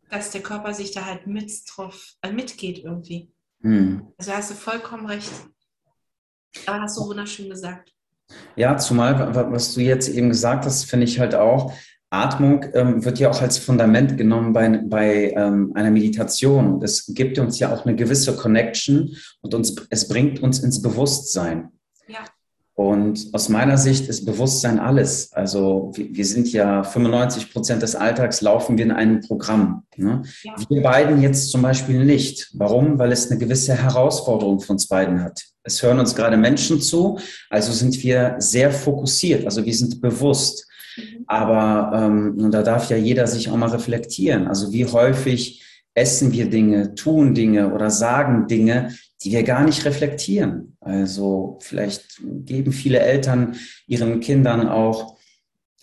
dass 0.09 0.31
der 0.31 0.41
Körper 0.41 0.73
sich 0.73 0.91
da 0.91 1.05
halt 1.05 1.27
mit 1.27 1.51
drauf, 1.67 2.13
äh, 2.21 2.31
mitgeht 2.31 2.79
irgendwie. 2.79 3.31
Hm. 3.61 4.13
Also 4.17 4.33
hast 4.33 4.51
du 4.51 4.55
vollkommen 4.55 5.05
recht. 5.05 5.31
Aber 6.65 6.81
hast 6.81 6.97
du 6.97 7.05
wunderschön 7.05 7.49
gesagt. 7.49 7.93
Ja, 8.55 8.77
zumal, 8.77 9.35
was 9.51 9.73
du 9.73 9.81
jetzt 9.81 10.09
eben 10.09 10.29
gesagt 10.29 10.65
hast, 10.65 10.85
finde 10.85 11.05
ich 11.05 11.19
halt 11.19 11.35
auch, 11.35 11.73
Atmung 12.23 12.65
ähm, 12.73 13.03
wird 13.03 13.19
ja 13.19 13.29
auch 13.29 13.41
als 13.41 13.57
Fundament 13.57 14.17
genommen 14.17 14.53
bei, 14.53 14.69
bei 14.85 15.33
ähm, 15.35 15.71
einer 15.75 15.91
Meditation. 15.91 16.79
Das 16.79 17.05
gibt 17.07 17.39
uns 17.39 17.59
ja 17.59 17.73
auch 17.73 17.85
eine 17.85 17.95
gewisse 17.95 18.35
Connection 18.35 19.15
und 19.41 19.53
uns, 19.53 19.75
es 19.89 20.07
bringt 20.07 20.41
uns 20.41 20.59
ins 20.59 20.81
Bewusstsein. 20.81 21.69
Ja. 22.07 22.19
Und 22.77 23.29
aus 23.33 23.49
meiner 23.49 23.77
Sicht 23.77 24.07
ist 24.07 24.25
Bewusstsein 24.25 24.77
alles. 24.77 25.33
Also 25.33 25.91
wir, 25.95 26.15
wir 26.15 26.25
sind 26.25 26.51
ja 26.51 26.83
95 26.83 27.51
Prozent 27.51 27.81
des 27.81 27.95
Alltags 27.95 28.41
laufen 28.41 28.77
wir 28.77 28.85
in 28.85 28.91
einem 28.91 29.21
Programm. 29.21 29.83
Ne? 29.95 30.21
Ja. 30.43 30.53
Wir 30.69 30.83
beiden 30.83 31.21
jetzt 31.23 31.49
zum 31.49 31.63
Beispiel 31.63 32.05
nicht. 32.05 32.51
Warum? 32.53 32.99
Weil 32.99 33.11
es 33.11 33.31
eine 33.31 33.39
gewisse 33.39 33.73
Herausforderung 33.73 34.59
für 34.59 34.73
uns 34.73 34.87
beiden 34.87 35.23
hat. 35.23 35.41
Es 35.63 35.81
hören 35.81 35.99
uns 35.99 36.15
gerade 36.15 36.37
Menschen 36.37 36.79
zu, 36.79 37.19
also 37.49 37.73
sind 37.73 38.01
wir 38.01 38.35
sehr 38.37 38.71
fokussiert, 38.71 39.43
also 39.43 39.65
wir 39.65 39.73
sind 39.73 39.99
bewusst. 39.99 40.65
Mhm. 40.97 41.23
Aber 41.27 41.91
ähm, 41.93 42.51
da 42.51 42.63
darf 42.63 42.89
ja 42.89 42.97
jeder 42.97 43.27
sich 43.27 43.49
auch 43.49 43.57
mal 43.57 43.69
reflektieren. 43.69 44.47
Also 44.47 44.73
wie 44.73 44.85
häufig 44.85 45.63
essen 45.93 46.31
wir 46.31 46.49
Dinge, 46.49 46.95
tun 46.95 47.33
Dinge 47.33 47.73
oder 47.73 47.89
sagen 47.89 48.47
Dinge, 48.47 48.93
die 49.23 49.31
wir 49.31 49.43
gar 49.43 49.63
nicht 49.63 49.85
reflektieren. 49.85 50.77
Also 50.79 51.57
vielleicht 51.61 52.21
geben 52.23 52.71
viele 52.71 52.99
Eltern 52.99 53.55
ihren 53.87 54.19
Kindern 54.19 54.67
auch 54.67 55.17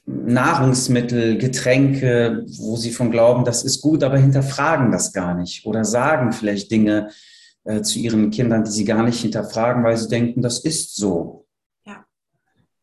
Nahrungsmittel, 0.06 1.38
Getränke, 1.38 2.44
wo 2.58 2.76
sie 2.76 2.90
von 2.90 3.10
glauben, 3.10 3.44
das 3.44 3.64
ist 3.64 3.80
gut, 3.80 4.04
aber 4.04 4.18
hinterfragen 4.18 4.92
das 4.92 5.12
gar 5.12 5.34
nicht 5.34 5.64
oder 5.64 5.84
sagen 5.84 6.32
vielleicht 6.32 6.70
Dinge, 6.70 7.08
äh, 7.64 7.80
zu 7.80 7.98
ihren 7.98 8.30
Kindern, 8.30 8.64
die 8.64 8.70
sie 8.70 8.84
gar 8.84 9.02
nicht 9.02 9.20
hinterfragen, 9.20 9.82
weil 9.82 9.96
sie 9.96 10.08
denken, 10.08 10.42
das 10.42 10.60
ist 10.60 10.96
so. 10.96 11.43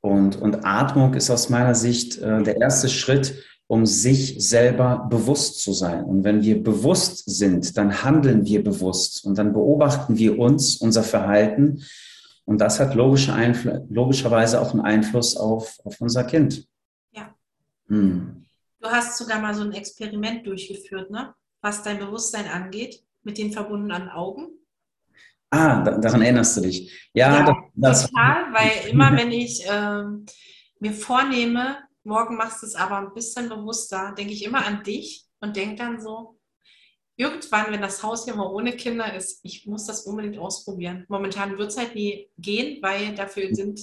Und, 0.02 0.42
und 0.42 0.66
Atmung 0.66 1.14
ist 1.14 1.30
aus 1.30 1.50
meiner 1.50 1.76
Sicht 1.76 2.18
äh, 2.18 2.42
der 2.42 2.58
erste 2.60 2.90
Schritt, 2.90 3.44
um 3.68 3.86
sich 3.86 4.36
selber 4.46 5.08
bewusst 5.10 5.62
zu 5.62 5.72
sein. 5.72 6.04
Und 6.04 6.24
wenn 6.26 6.42
wir 6.42 6.62
bewusst 6.62 7.24
sind, 7.30 7.78
dann 7.78 8.04
handeln 8.04 8.46
wir 8.46 8.64
bewusst 8.64 9.24
und 9.24 9.38
dann 9.38 9.54
beobachten 9.54 10.18
wir 10.18 10.38
uns, 10.40 10.76
unser 10.78 11.04
Verhalten. 11.04 11.82
Und 12.44 12.60
das 12.60 12.80
hat 12.80 12.96
logische 12.96 13.32
logischerweise 13.88 14.60
auch 14.60 14.72
einen 14.72 14.82
Einfluss 14.82 15.38
auf, 15.38 15.80
auf 15.86 16.02
unser 16.02 16.26
Kind. 16.26 16.68
Ja. 17.12 17.34
Hm. 17.88 18.46
Du 18.82 18.90
hast 18.90 19.18
sogar 19.18 19.40
mal 19.40 19.54
so 19.54 19.62
ein 19.62 19.72
Experiment 19.72 20.46
durchgeführt, 20.46 21.12
ne? 21.12 21.34
was 21.62 21.84
dein 21.84 22.00
Bewusstsein 22.00 22.48
angeht, 22.48 23.04
mit 23.24 23.38
den 23.38 23.54
verbundenen 23.54 24.10
Augen. 24.10 24.48
Ah, 25.54 25.82
daran 25.82 26.22
erinnerst 26.22 26.58
du 26.58 26.62
dich. 26.62 27.10
Ja, 27.14 27.46
ja 27.46 27.56
das, 27.76 28.10
total, 28.10 28.54
weil 28.54 28.88
immer 28.90 29.16
wenn 29.18 29.34
ich 29.34 29.64
ähm, 29.70 30.26
mir 30.80 30.94
vornehme, 30.94 31.78
morgen 32.04 32.38
machst 32.38 32.64
du 32.64 32.68
es 32.68 32.76
aber 32.76 32.98
ein 33.00 33.14
bisschen 33.14 33.50
bewusster, 33.50 34.14
denke 34.18 34.32
ich 34.32 34.46
immer 34.46 34.66
an 34.66 34.82
dich 34.84 35.26
und 35.42 35.58
denke 35.58 35.76
dann 35.76 36.00
so, 36.00 36.40
irgendwann, 37.18 37.66
wenn 37.70 37.82
das 37.82 38.02
Haus 38.02 38.24
hier 38.24 38.34
mal 38.34 38.48
ohne 38.48 38.78
Kinder 38.78 39.14
ist, 39.14 39.42
ich 39.44 39.68
muss 39.68 39.86
das 39.86 40.06
unbedingt 40.06 40.38
ausprobieren. 40.38 41.06
Momentan 41.10 41.58
wird 41.58 41.72
es 41.72 41.78
halt 41.78 41.96
nie 41.96 42.30
gehen, 42.38 42.82
weil 42.82 43.14
dafür 43.14 43.54
sind 43.54 43.82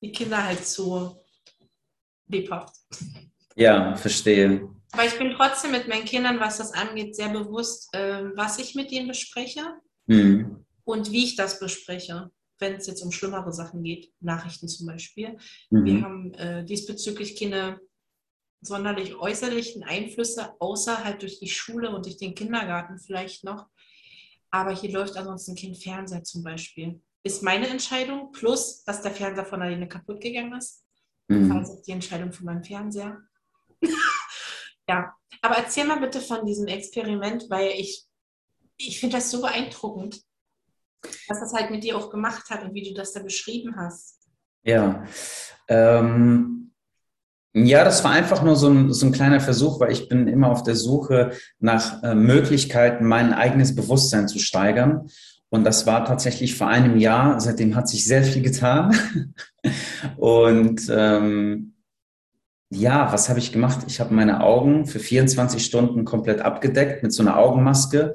die 0.00 0.12
Kinder 0.12 0.44
halt 0.44 0.64
zu 0.64 1.16
lebhaft. 2.28 2.76
Ja, 3.56 3.96
verstehe. 3.96 4.68
Aber 4.92 5.04
ich 5.04 5.18
bin 5.18 5.34
trotzdem 5.36 5.72
mit 5.72 5.88
meinen 5.88 6.04
Kindern, 6.04 6.38
was 6.38 6.58
das 6.58 6.72
angeht, 6.72 7.16
sehr 7.16 7.30
bewusst, 7.30 7.92
äh, 7.92 8.24
was 8.36 8.60
ich 8.60 8.76
mit 8.76 8.92
ihnen 8.92 9.08
bespreche. 9.08 9.62
Mhm 10.06 10.64
und 10.84 11.12
wie 11.12 11.24
ich 11.24 11.36
das 11.36 11.60
bespreche, 11.60 12.30
wenn 12.58 12.74
es 12.74 12.86
jetzt 12.86 13.02
um 13.02 13.12
schlimmere 13.12 13.52
Sachen 13.52 13.82
geht, 13.82 14.12
Nachrichten 14.20 14.68
zum 14.68 14.86
Beispiel. 14.86 15.36
Mhm. 15.70 15.84
Wir 15.84 16.02
haben 16.02 16.34
äh, 16.34 16.64
diesbezüglich 16.64 17.38
keine 17.38 17.80
sonderlich 18.62 19.16
äußerlichen 19.16 19.82
Einflüsse, 19.82 20.54
außer 20.60 21.04
halt 21.04 21.22
durch 21.22 21.40
die 21.40 21.48
Schule 21.48 21.94
und 21.94 22.06
durch 22.06 22.16
den 22.16 22.34
Kindergarten 22.34 22.98
vielleicht 22.98 23.44
noch. 23.44 23.66
Aber 24.50 24.72
hier 24.72 24.92
läuft 24.92 25.16
ansonsten 25.16 25.56
kein 25.56 25.74
Fernseher 25.74 26.22
zum 26.22 26.42
Beispiel. 26.42 27.00
Ist 27.24 27.42
meine 27.42 27.68
Entscheidung, 27.68 28.30
plus, 28.32 28.84
dass 28.84 29.02
der 29.02 29.12
Fernseher 29.12 29.46
von 29.46 29.62
alleine 29.62 29.88
kaputt 29.88 30.20
gegangen 30.20 30.54
ist. 30.54 30.84
Mhm. 31.28 31.50
Also 31.52 31.82
die 31.84 31.92
Entscheidung 31.92 32.32
von 32.32 32.46
meinem 32.46 32.62
Fernseher. 32.62 33.20
ja, 34.88 35.12
aber 35.40 35.56
erzähl 35.56 35.84
mal 35.84 36.00
bitte 36.00 36.20
von 36.20 36.46
diesem 36.46 36.68
Experiment, 36.68 37.46
weil 37.48 37.70
ich, 37.70 38.04
ich 38.76 39.00
finde 39.00 39.16
das 39.16 39.30
so 39.30 39.40
beeindruckend 39.40 40.22
was 41.28 41.40
das 41.40 41.52
halt 41.52 41.70
mit 41.70 41.84
dir 41.84 41.96
auch 41.96 42.10
gemacht 42.10 42.50
hat 42.50 42.64
und 42.64 42.74
wie 42.74 42.88
du 42.88 42.94
das 42.94 43.12
da 43.12 43.22
beschrieben 43.22 43.76
hast. 43.76 44.18
Ja, 44.64 45.04
ähm, 45.68 46.62
ja, 47.54 47.84
das 47.84 48.02
war 48.02 48.12
einfach 48.12 48.42
nur 48.42 48.56
so 48.56 48.68
ein, 48.68 48.92
so 48.92 49.04
ein 49.04 49.12
kleiner 49.12 49.40
Versuch, 49.40 49.78
weil 49.78 49.92
ich 49.92 50.08
bin 50.08 50.26
immer 50.26 50.50
auf 50.50 50.62
der 50.62 50.74
Suche 50.74 51.32
nach 51.58 52.02
äh, 52.02 52.14
Möglichkeiten, 52.14 53.06
mein 53.06 53.34
eigenes 53.34 53.74
Bewusstsein 53.74 54.26
zu 54.26 54.38
steigern. 54.38 55.08
Und 55.50 55.64
das 55.64 55.86
war 55.86 56.06
tatsächlich 56.06 56.56
vor 56.56 56.68
einem 56.68 56.96
Jahr. 56.96 57.38
Seitdem 57.40 57.76
hat 57.76 57.88
sich 57.88 58.06
sehr 58.06 58.22
viel 58.22 58.40
getan. 58.40 58.96
Und 60.16 60.88
ähm, 60.90 61.74
ja, 62.70 63.12
was 63.12 63.28
habe 63.28 63.38
ich 63.38 63.52
gemacht? 63.52 63.80
Ich 63.86 64.00
habe 64.00 64.14
meine 64.14 64.42
Augen 64.42 64.86
für 64.86 64.98
24 64.98 65.62
Stunden 65.62 66.06
komplett 66.06 66.40
abgedeckt 66.40 67.02
mit 67.02 67.12
so 67.12 67.22
einer 67.22 67.36
Augenmaske 67.36 68.14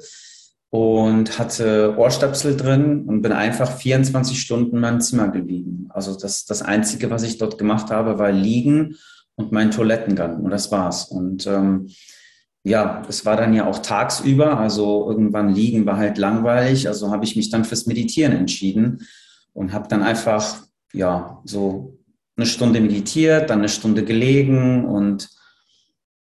und 0.70 1.38
hatte 1.38 1.94
Ohrstöpsel 1.96 2.56
drin 2.56 3.04
und 3.06 3.22
bin 3.22 3.32
einfach 3.32 3.70
24 3.70 4.40
Stunden 4.40 4.76
in 4.76 4.82
meinem 4.82 5.00
Zimmer 5.00 5.28
gelegen. 5.28 5.88
Also 5.90 6.18
das, 6.18 6.44
das 6.44 6.62
Einzige, 6.62 7.10
was 7.10 7.22
ich 7.22 7.38
dort 7.38 7.56
gemacht 7.58 7.90
habe, 7.90 8.18
war 8.18 8.30
liegen 8.30 8.96
und 9.34 9.50
mein 9.50 9.70
Toilettengang 9.70 10.42
und 10.42 10.50
das 10.50 10.70
war's. 10.70 11.04
Und 11.04 11.46
ähm, 11.46 11.88
ja, 12.64 13.02
es 13.08 13.24
war 13.24 13.36
dann 13.36 13.54
ja 13.54 13.66
auch 13.66 13.78
tagsüber, 13.78 14.58
also 14.58 15.08
irgendwann 15.08 15.54
liegen 15.54 15.86
war 15.86 15.96
halt 15.96 16.18
langweilig, 16.18 16.86
also 16.88 17.10
habe 17.10 17.24
ich 17.24 17.34
mich 17.34 17.48
dann 17.48 17.64
fürs 17.64 17.86
Meditieren 17.86 18.32
entschieden 18.32 19.06
und 19.54 19.72
habe 19.72 19.88
dann 19.88 20.02
einfach, 20.02 20.62
ja, 20.92 21.40
so 21.44 21.98
eine 22.36 22.46
Stunde 22.46 22.80
meditiert, 22.80 23.48
dann 23.48 23.60
eine 23.60 23.68
Stunde 23.70 24.04
gelegen 24.04 24.84
und 24.84 25.30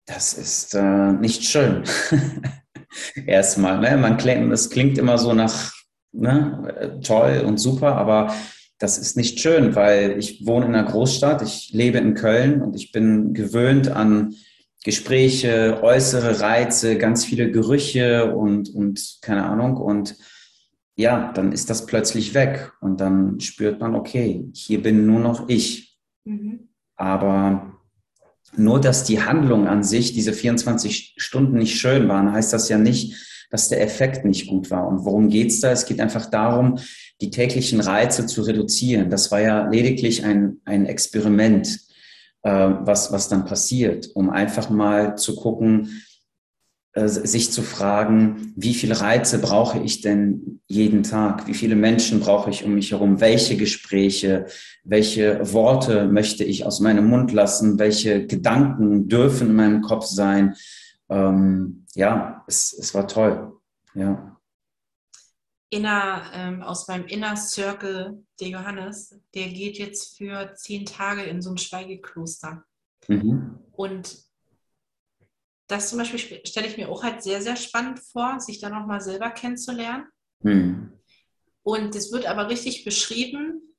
das 0.04 0.34
ist 0.34 0.74
äh, 0.74 1.12
nicht 1.12 1.44
schön. 1.44 1.84
erstmal. 3.26 3.80
Ne? 3.80 3.96
Man 3.96 4.16
klingt, 4.16 4.52
das 4.52 4.70
klingt 4.70 4.98
immer 4.98 5.18
so 5.18 5.32
nach 5.32 5.72
ne, 6.12 7.00
toll 7.04 7.42
und 7.46 7.58
super, 7.58 7.96
aber 7.96 8.34
das 8.78 8.98
ist 8.98 9.16
nicht 9.16 9.40
schön, 9.40 9.74
weil 9.74 10.18
ich 10.18 10.46
wohne 10.46 10.66
in 10.66 10.74
einer 10.74 10.90
Großstadt, 10.90 11.42
ich 11.42 11.70
lebe 11.72 11.98
in 11.98 12.14
Köln 12.14 12.60
und 12.60 12.76
ich 12.76 12.92
bin 12.92 13.32
gewöhnt 13.32 13.88
an 13.88 14.34
Gespräche, 14.84 15.80
äußere 15.82 16.40
Reize, 16.40 16.96
ganz 16.98 17.24
viele 17.24 17.50
Gerüche 17.50 18.34
und, 18.34 18.68
und 18.72 19.18
keine 19.22 19.44
Ahnung. 19.44 19.76
Und 19.78 20.16
ja, 20.94 21.32
dann 21.32 21.52
ist 21.52 21.70
das 21.70 21.86
plötzlich 21.86 22.34
weg 22.34 22.72
und 22.80 23.00
dann 23.00 23.40
spürt 23.40 23.80
man, 23.80 23.94
okay, 23.94 24.48
hier 24.52 24.82
bin 24.82 25.06
nur 25.06 25.20
noch 25.20 25.48
ich. 25.48 25.98
Mhm. 26.24 26.68
Aber 26.96 27.75
nur, 28.58 28.80
dass 28.80 29.04
die 29.04 29.22
Handlung 29.22 29.66
an 29.66 29.82
sich, 29.82 30.12
diese 30.12 30.32
24 30.32 31.14
Stunden 31.16 31.58
nicht 31.58 31.78
schön 31.78 32.08
waren, 32.08 32.32
heißt 32.32 32.52
das 32.52 32.68
ja 32.68 32.78
nicht, 32.78 33.14
dass 33.50 33.68
der 33.68 33.82
Effekt 33.82 34.25
nicht 34.25 34.48
gut 34.48 34.70
war. 34.70 34.86
Und 34.88 35.04
worum 35.04 35.28
geht's 35.28 35.60
da? 35.60 35.70
Es 35.70 35.86
geht 35.86 36.00
einfach 36.00 36.26
darum, 36.26 36.78
die 37.20 37.30
täglichen 37.30 37.80
Reize 37.80 38.26
zu 38.26 38.42
reduzieren. 38.42 39.10
Das 39.10 39.30
war 39.30 39.40
ja 39.40 39.68
lediglich 39.68 40.25
ein, 40.25 40.60
ein 40.64 40.86
Experiment, 40.86 41.80
äh, 42.42 42.50
was, 42.50 43.12
was 43.12 43.28
dann 43.28 43.44
passiert, 43.44 44.10
um 44.14 44.30
einfach 44.30 44.70
mal 44.70 45.16
zu 45.16 45.36
gucken, 45.36 46.02
sich 47.04 47.52
zu 47.52 47.62
fragen, 47.62 48.54
wie 48.56 48.72
viele 48.72 49.00
Reize 49.00 49.38
brauche 49.38 49.78
ich 49.78 50.00
denn 50.00 50.60
jeden 50.66 51.02
Tag? 51.02 51.46
Wie 51.46 51.54
viele 51.54 51.76
Menschen 51.76 52.20
brauche 52.20 52.48
ich 52.48 52.64
um 52.64 52.74
mich 52.74 52.92
herum? 52.92 53.20
Welche 53.20 53.58
Gespräche, 53.58 54.46
welche 54.82 55.52
Worte 55.52 56.06
möchte 56.06 56.42
ich 56.42 56.64
aus 56.64 56.80
meinem 56.80 57.08
Mund 57.08 57.32
lassen? 57.32 57.78
Welche 57.78 58.26
Gedanken 58.26 59.08
dürfen 59.08 59.50
in 59.50 59.56
meinem 59.56 59.82
Kopf 59.82 60.06
sein? 60.06 60.56
Ähm, 61.10 61.84
ja, 61.94 62.44
es, 62.46 62.72
es 62.72 62.94
war 62.94 63.06
toll. 63.06 63.52
Ja. 63.94 64.38
Inner, 65.68 66.22
ähm, 66.32 66.62
aus 66.62 66.88
meinem 66.88 67.06
Inner 67.06 67.36
Circle, 67.36 68.24
der 68.40 68.48
Johannes, 68.48 69.14
der 69.34 69.48
geht 69.48 69.78
jetzt 69.78 70.16
für 70.16 70.54
zehn 70.54 70.86
Tage 70.86 71.22
in 71.24 71.42
so 71.42 71.50
ein 71.50 71.58
Schweigekloster. 71.58 72.64
Mhm. 73.08 73.58
Und 73.72 74.25
das 75.66 75.90
zum 75.90 75.99
Beispiel 75.99 76.40
stelle 76.46 76.68
ich 76.68 76.76
mir 76.76 76.88
auch 76.88 77.02
halt 77.02 77.23
sehr, 77.23 77.42
sehr 77.42 77.56
spannend 77.56 78.00
vor, 78.00 78.38
sich 78.40 78.61
da 78.61 78.68
nochmal 78.68 79.00
selber 79.00 79.30
kennenzulernen. 79.30 80.06
Mhm. 80.40 80.92
Und 81.62 81.94
es 81.96 82.12
wird 82.12 82.26
aber 82.26 82.49
richtig 82.49 82.85
beschrieben, 82.85 83.75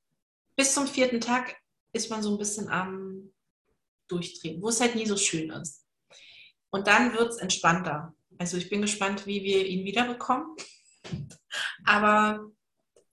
bis 0.56 0.74
zum 0.74 0.88
vierten 0.88 1.22
Tag 1.22 1.56
ist 1.94 2.10
man 2.10 2.22
so 2.22 2.32
ein 2.32 2.38
bisschen 2.38 2.68
am 2.68 3.32
Durchdrehen, 4.08 4.62
wo 4.62 4.70
es 4.70 4.82
halt 4.82 4.96
nie 4.96 5.06
so 5.06 5.16
schön 5.16 5.50
ist. 5.52 5.86
Und 6.70 6.88
dann 6.88 7.14
wird 7.14 7.30
es 7.30 7.38
entspannter. 7.38 8.14
Also 8.38 8.58
ich 8.58 8.70
bin 8.70 8.82
gespannt, 8.82 9.26
wie 9.26 9.44
wir 9.44 9.66
ihn 9.66 9.86
wiederbekommen. 9.86 10.56
Aber 11.86 12.52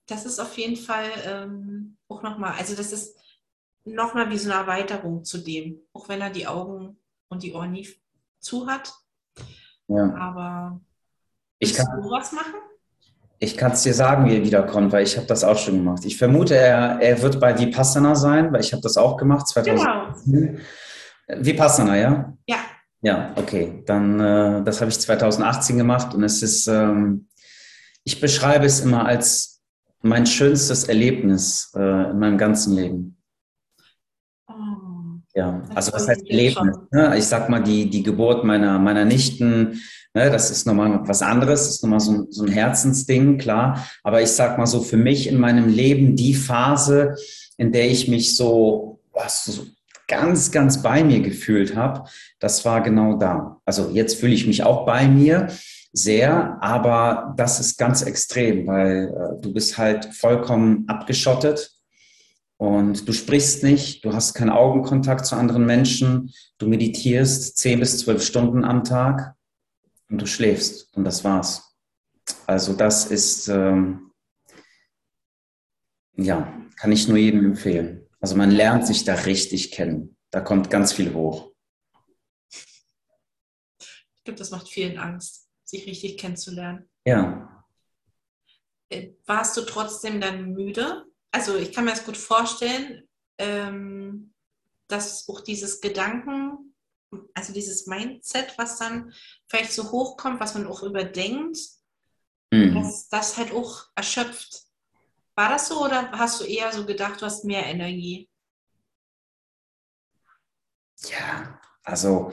das 0.07 0.25
ist 0.25 0.39
auf 0.39 0.57
jeden 0.57 0.75
Fall 0.75 1.09
ähm, 1.25 1.97
auch 2.07 2.21
nochmal, 2.21 2.53
also 2.53 2.75
das 2.75 2.91
ist 2.91 3.17
nochmal 3.85 4.29
wie 4.29 4.37
so 4.37 4.51
eine 4.51 4.59
Erweiterung 4.59 5.23
zu 5.23 5.37
dem, 5.37 5.81
auch 5.93 6.09
wenn 6.09 6.21
er 6.21 6.29
die 6.29 6.47
Augen 6.47 6.99
und 7.29 7.43
die 7.43 7.53
Ohren 7.53 7.71
nie 7.71 7.87
zu 8.39 8.67
hat. 8.67 8.93
Ja. 9.87 10.13
Aber 10.15 10.81
ich 11.59 11.73
kann, 11.73 11.87
du 12.01 12.09
was 12.09 12.31
machen? 12.31 12.55
Ich 13.39 13.57
kann 13.57 13.73
es 13.73 13.83
dir 13.83 13.93
sagen, 13.93 14.25
wie 14.25 14.35
er 14.37 14.43
wiederkommt, 14.43 14.91
weil 14.91 15.03
ich 15.03 15.17
habe 15.17 15.27
das 15.27 15.43
auch 15.43 15.57
schon 15.57 15.75
gemacht. 15.75 16.05
Ich 16.05 16.17
vermute, 16.17 16.55
er, 16.55 16.99
er 17.01 17.21
wird 17.21 17.39
bei 17.39 17.57
Vipassana 17.57 18.15
sein, 18.15 18.51
weil 18.53 18.61
ich 18.61 18.71
habe 18.71 18.81
das 18.81 18.97
auch 18.97 19.17
gemacht 19.17 19.47
2010. 19.47 20.23
Genau. 20.25 20.59
Vipassana, 21.27 21.97
ja? 21.97 22.33
Ja. 22.47 22.57
Ja, 23.01 23.33
okay. 23.35 23.83
Dann, 23.85 24.19
äh, 24.19 24.63
das 24.63 24.81
habe 24.81 24.89
ich 24.89 24.99
2018 24.99 25.77
gemacht 25.77 26.15
und 26.15 26.23
es 26.23 26.41
ist, 26.41 26.67
ähm, 26.67 27.27
ich 28.03 28.19
beschreibe 28.19 28.65
es 28.65 28.79
immer 28.79 29.05
als 29.05 29.61
mein 30.01 30.25
schönstes 30.25 30.85
Erlebnis 30.85 31.71
äh, 31.75 32.09
in 32.11 32.19
meinem 32.19 32.37
ganzen 32.37 32.75
Leben. 32.75 33.14
Ja, 35.35 35.61
also 35.75 35.91
was 35.91 36.07
heißt 36.07 36.29
Erlebnis? 36.29 36.77
Ne? 36.91 37.17
Ich 37.17 37.25
sag 37.25 37.49
mal, 37.49 37.61
die, 37.61 37.89
die 37.89 38.03
Geburt 38.03 38.45
meiner, 38.45 38.79
meiner 38.79 39.03
Nichten, 39.03 39.81
ne, 40.13 40.31
das 40.31 40.49
ist 40.49 40.65
nochmal 40.65 41.01
was 41.03 41.21
anderes, 41.21 41.65
das 41.65 41.69
ist 41.75 41.83
nochmal 41.83 41.99
so, 41.99 42.25
so 42.29 42.45
ein 42.45 42.51
Herzensding, 42.51 43.37
klar. 43.37 43.85
Aber 44.03 44.21
ich 44.21 44.29
sag 44.29 44.57
mal 44.57 44.65
so, 44.65 44.81
für 44.81 44.95
mich 44.95 45.27
in 45.27 45.37
meinem 45.37 45.67
Leben 45.67 46.15
die 46.15 46.33
Phase, 46.33 47.15
in 47.57 47.73
der 47.73 47.91
ich 47.91 48.07
mich 48.07 48.37
so, 48.37 49.01
was, 49.11 49.43
so 49.43 49.65
ganz, 50.07 50.51
ganz 50.51 50.81
bei 50.81 51.03
mir 51.03 51.19
gefühlt 51.19 51.75
habe, 51.75 52.07
das 52.39 52.63
war 52.63 52.81
genau 52.81 53.17
da. 53.17 53.59
Also 53.65 53.89
jetzt 53.91 54.19
fühle 54.19 54.33
ich 54.33 54.47
mich 54.47 54.63
auch 54.63 54.85
bei 54.85 55.05
mir 55.05 55.49
sehr, 55.91 56.57
aber 56.61 57.33
das 57.35 57.59
ist 57.59 57.77
ganz 57.77 58.03
extrem, 58.03 58.67
weil 58.67 59.07
äh, 59.07 59.41
du 59.41 59.51
bist 59.51 59.77
halt 59.77 60.05
vollkommen 60.13 60.85
abgeschottet 60.87 61.74
und 62.57 63.07
du 63.07 63.13
sprichst 63.13 63.63
nicht, 63.63 64.05
du 64.05 64.13
hast 64.13 64.33
keinen 64.33 64.49
Augenkontakt 64.49 65.25
zu 65.25 65.35
anderen 65.35 65.65
Menschen, 65.65 66.33
du 66.57 66.67
meditierst 66.67 67.57
zehn 67.57 67.79
bis 67.79 67.99
zwölf 67.99 68.23
Stunden 68.23 68.63
am 68.63 68.83
Tag 68.83 69.35
und 70.09 70.21
du 70.21 70.25
schläfst 70.25 70.95
und 70.95 71.03
das 71.03 71.23
war's. 71.23 71.75
Also 72.47 72.73
das 72.73 73.05
ist, 73.05 73.49
ähm, 73.49 74.11
ja, 76.15 76.51
kann 76.77 76.91
ich 76.91 77.07
nur 77.07 77.17
jedem 77.17 77.45
empfehlen. 77.45 78.07
Also 78.19 78.35
man 78.35 78.51
lernt 78.51 78.87
sich 78.87 79.03
da 79.03 79.13
richtig 79.13 79.71
kennen. 79.71 80.17
Da 80.31 80.41
kommt 80.41 80.69
ganz 80.69 80.93
viel 80.93 81.13
hoch. 81.13 81.51
Ich 83.79 84.23
glaube, 84.23 84.39
das 84.39 84.51
macht 84.51 84.69
vielen 84.69 84.97
Angst, 84.97 85.49
sich 85.63 85.85
richtig 85.85 86.17
kennenzulernen. 86.17 86.89
Ja. 87.05 87.63
Äh, 88.89 89.11
warst 89.25 89.57
du 89.57 89.61
trotzdem 89.61 90.21
dann 90.21 90.53
müde? 90.53 91.05
Also 91.35 91.57
ich 91.57 91.73
kann 91.73 91.83
mir 91.83 91.91
das 91.91 92.05
gut 92.05 92.15
vorstellen, 92.15 93.03
ähm, 93.37 94.33
dass 94.87 95.27
auch 95.27 95.41
dieses 95.41 95.81
Gedanken, 95.81 96.73
also 97.33 97.51
dieses 97.51 97.87
Mindset, 97.87 98.57
was 98.57 98.79
dann 98.79 99.11
vielleicht 99.49 99.73
so 99.73 99.91
hochkommt, 99.91 100.39
was 100.39 100.53
man 100.53 100.65
auch 100.65 100.81
überdenkt, 100.81 101.57
mhm. 102.51 102.75
dass 102.75 103.09
das 103.09 103.35
halt 103.35 103.51
auch 103.51 103.87
erschöpft. 103.95 104.63
War 105.35 105.49
das 105.49 105.67
so 105.67 105.83
oder 105.83 106.09
hast 106.11 106.39
du 106.39 106.45
eher 106.45 106.71
so 106.71 106.85
gedacht, 106.85 107.21
du 107.21 107.25
hast 107.25 107.43
mehr 107.43 107.65
Energie? 107.65 108.29
Ja, 111.09 111.59
also 111.83 112.31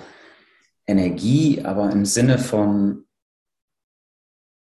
Energie, 0.86 1.60
aber 1.64 1.90
im 1.90 2.04
Sinne 2.04 2.38
von, 2.38 3.08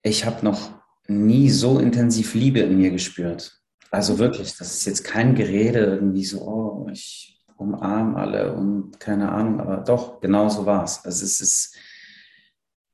ich 0.03 0.25
habe 0.25 0.43
noch 0.43 0.83
nie 1.07 1.51
so 1.51 1.79
intensiv 1.79 2.33
Liebe 2.33 2.61
in 2.61 2.79
mir 2.79 2.91
gespürt. 2.91 3.62
Also 3.93 4.19
wirklich, 4.19 4.57
das 4.57 4.73
ist 4.73 4.87
jetzt 4.87 5.05
kein 5.05 5.35
Gerede 5.35 5.81
irgendwie 5.81 6.25
so, 6.25 6.41
oh, 6.41 6.89
ich 6.91 7.45
umarme 7.59 8.17
alle 8.17 8.55
und 8.55 8.99
keine 8.99 9.31
Ahnung, 9.31 9.61
aber 9.61 9.77
doch, 9.77 10.19
genau 10.19 10.49
so 10.49 10.65
war 10.65 10.85
es. 10.85 11.05
Also 11.05 11.27
es 11.27 11.43
ist, 11.43 11.77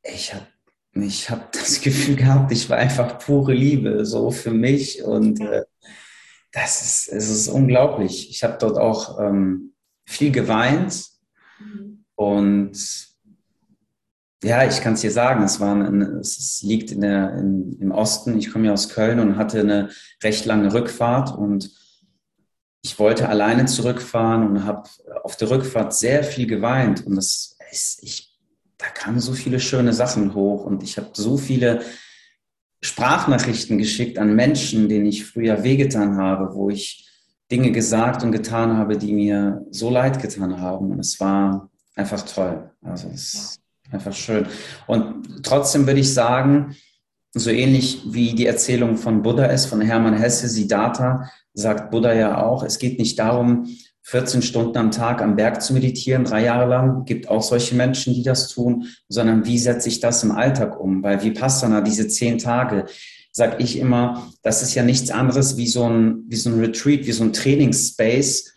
ich 0.02 0.34
habe 0.34 0.46
ich 0.94 1.30
hab 1.30 1.52
das 1.52 1.80
Gefühl 1.80 2.16
gehabt, 2.16 2.50
ich 2.50 2.68
war 2.68 2.78
einfach 2.78 3.20
pure 3.20 3.54
Liebe, 3.54 4.04
so 4.04 4.32
für 4.32 4.50
mich 4.50 5.04
und 5.04 5.40
äh, 5.40 5.62
das 6.50 6.82
ist, 6.82 7.12
es 7.12 7.30
ist 7.30 7.48
unglaublich. 7.48 8.30
Ich 8.30 8.42
habe 8.42 8.58
dort 8.58 8.76
auch 8.76 9.20
ähm, 9.20 9.74
viel 10.04 10.32
geweint 10.32 11.06
mhm. 11.60 12.04
und 12.16 13.07
ja, 14.42 14.66
ich 14.66 14.80
kann 14.80 14.94
es 14.94 15.00
dir 15.00 15.10
sagen, 15.10 15.42
es, 15.42 15.58
war 15.58 15.74
ein, 15.74 16.02
es 16.20 16.62
liegt 16.62 16.92
in 16.92 17.00
der, 17.00 17.34
in, 17.34 17.76
im 17.80 17.90
Osten. 17.90 18.38
Ich 18.38 18.52
komme 18.52 18.66
ja 18.66 18.72
aus 18.72 18.88
Köln 18.88 19.18
und 19.18 19.36
hatte 19.36 19.60
eine 19.60 19.90
recht 20.22 20.44
lange 20.44 20.72
Rückfahrt 20.72 21.36
und 21.36 21.70
ich 22.82 22.98
wollte 22.98 23.28
alleine 23.28 23.66
zurückfahren 23.66 24.48
und 24.48 24.64
habe 24.64 24.88
auf 25.24 25.36
der 25.36 25.50
Rückfahrt 25.50 25.92
sehr 25.92 26.22
viel 26.22 26.46
geweint 26.46 27.04
und 27.04 27.16
das 27.16 27.56
ist, 27.72 28.02
ich, 28.02 28.38
da 28.78 28.86
kamen 28.86 29.18
so 29.18 29.32
viele 29.32 29.58
schöne 29.58 29.92
Sachen 29.92 30.34
hoch 30.34 30.64
und 30.64 30.82
ich 30.82 30.96
habe 30.96 31.08
so 31.12 31.36
viele 31.36 31.80
Sprachnachrichten 32.80 33.76
geschickt 33.78 34.18
an 34.18 34.36
Menschen, 34.36 34.88
denen 34.88 35.06
ich 35.06 35.26
früher 35.26 35.64
wehgetan 35.64 36.16
habe, 36.16 36.54
wo 36.54 36.70
ich 36.70 37.08
Dinge 37.50 37.72
gesagt 37.72 38.22
und 38.22 38.30
getan 38.30 38.76
habe, 38.76 38.96
die 38.96 39.12
mir 39.12 39.66
so 39.70 39.90
leid 39.90 40.22
getan 40.22 40.60
haben 40.60 40.92
und 40.92 41.00
es 41.00 41.18
war 41.18 41.70
einfach 41.96 42.22
toll. 42.22 42.70
Also 42.82 43.08
es, 43.08 43.58
Einfach 43.90 44.12
schön. 44.12 44.46
Und 44.86 45.42
trotzdem 45.44 45.86
würde 45.86 46.00
ich 46.00 46.12
sagen, 46.12 46.76
so 47.34 47.50
ähnlich 47.50 48.02
wie 48.06 48.34
die 48.34 48.46
Erzählung 48.46 48.96
von 48.96 49.22
Buddha 49.22 49.46
ist, 49.46 49.66
von 49.66 49.80
Hermann 49.80 50.16
Hesse, 50.16 50.48
Siddhartha, 50.48 51.30
sagt 51.54 51.90
Buddha 51.90 52.12
ja 52.12 52.42
auch, 52.42 52.62
es 52.62 52.78
geht 52.78 52.98
nicht 52.98 53.18
darum, 53.18 53.66
14 54.02 54.40
Stunden 54.40 54.76
am 54.78 54.90
Tag 54.90 55.20
am 55.20 55.36
Berg 55.36 55.60
zu 55.60 55.74
meditieren, 55.74 56.24
drei 56.24 56.44
Jahre 56.44 56.68
lang, 56.68 57.04
gibt 57.04 57.28
auch 57.28 57.42
solche 57.42 57.74
Menschen, 57.74 58.14
die 58.14 58.22
das 58.22 58.48
tun, 58.48 58.86
sondern 59.08 59.44
wie 59.44 59.58
setze 59.58 59.88
ich 59.88 60.00
das 60.00 60.22
im 60.22 60.32
Alltag 60.32 60.80
um? 60.80 61.02
Weil 61.02 61.22
Vipassana, 61.22 61.82
diese 61.82 62.08
zehn 62.08 62.38
Tage, 62.38 62.86
sag 63.32 63.60
ich 63.60 63.78
immer, 63.78 64.26
das 64.42 64.62
ist 64.62 64.74
ja 64.74 64.82
nichts 64.82 65.10
anderes 65.10 65.58
wie 65.58 65.68
so 65.68 65.84
ein, 65.84 66.24
wie 66.26 66.36
so 66.36 66.48
ein 66.48 66.58
Retreat, 66.58 67.06
wie 67.06 67.12
so 67.12 67.22
ein 67.22 67.34
Trainingsspace, 67.34 68.54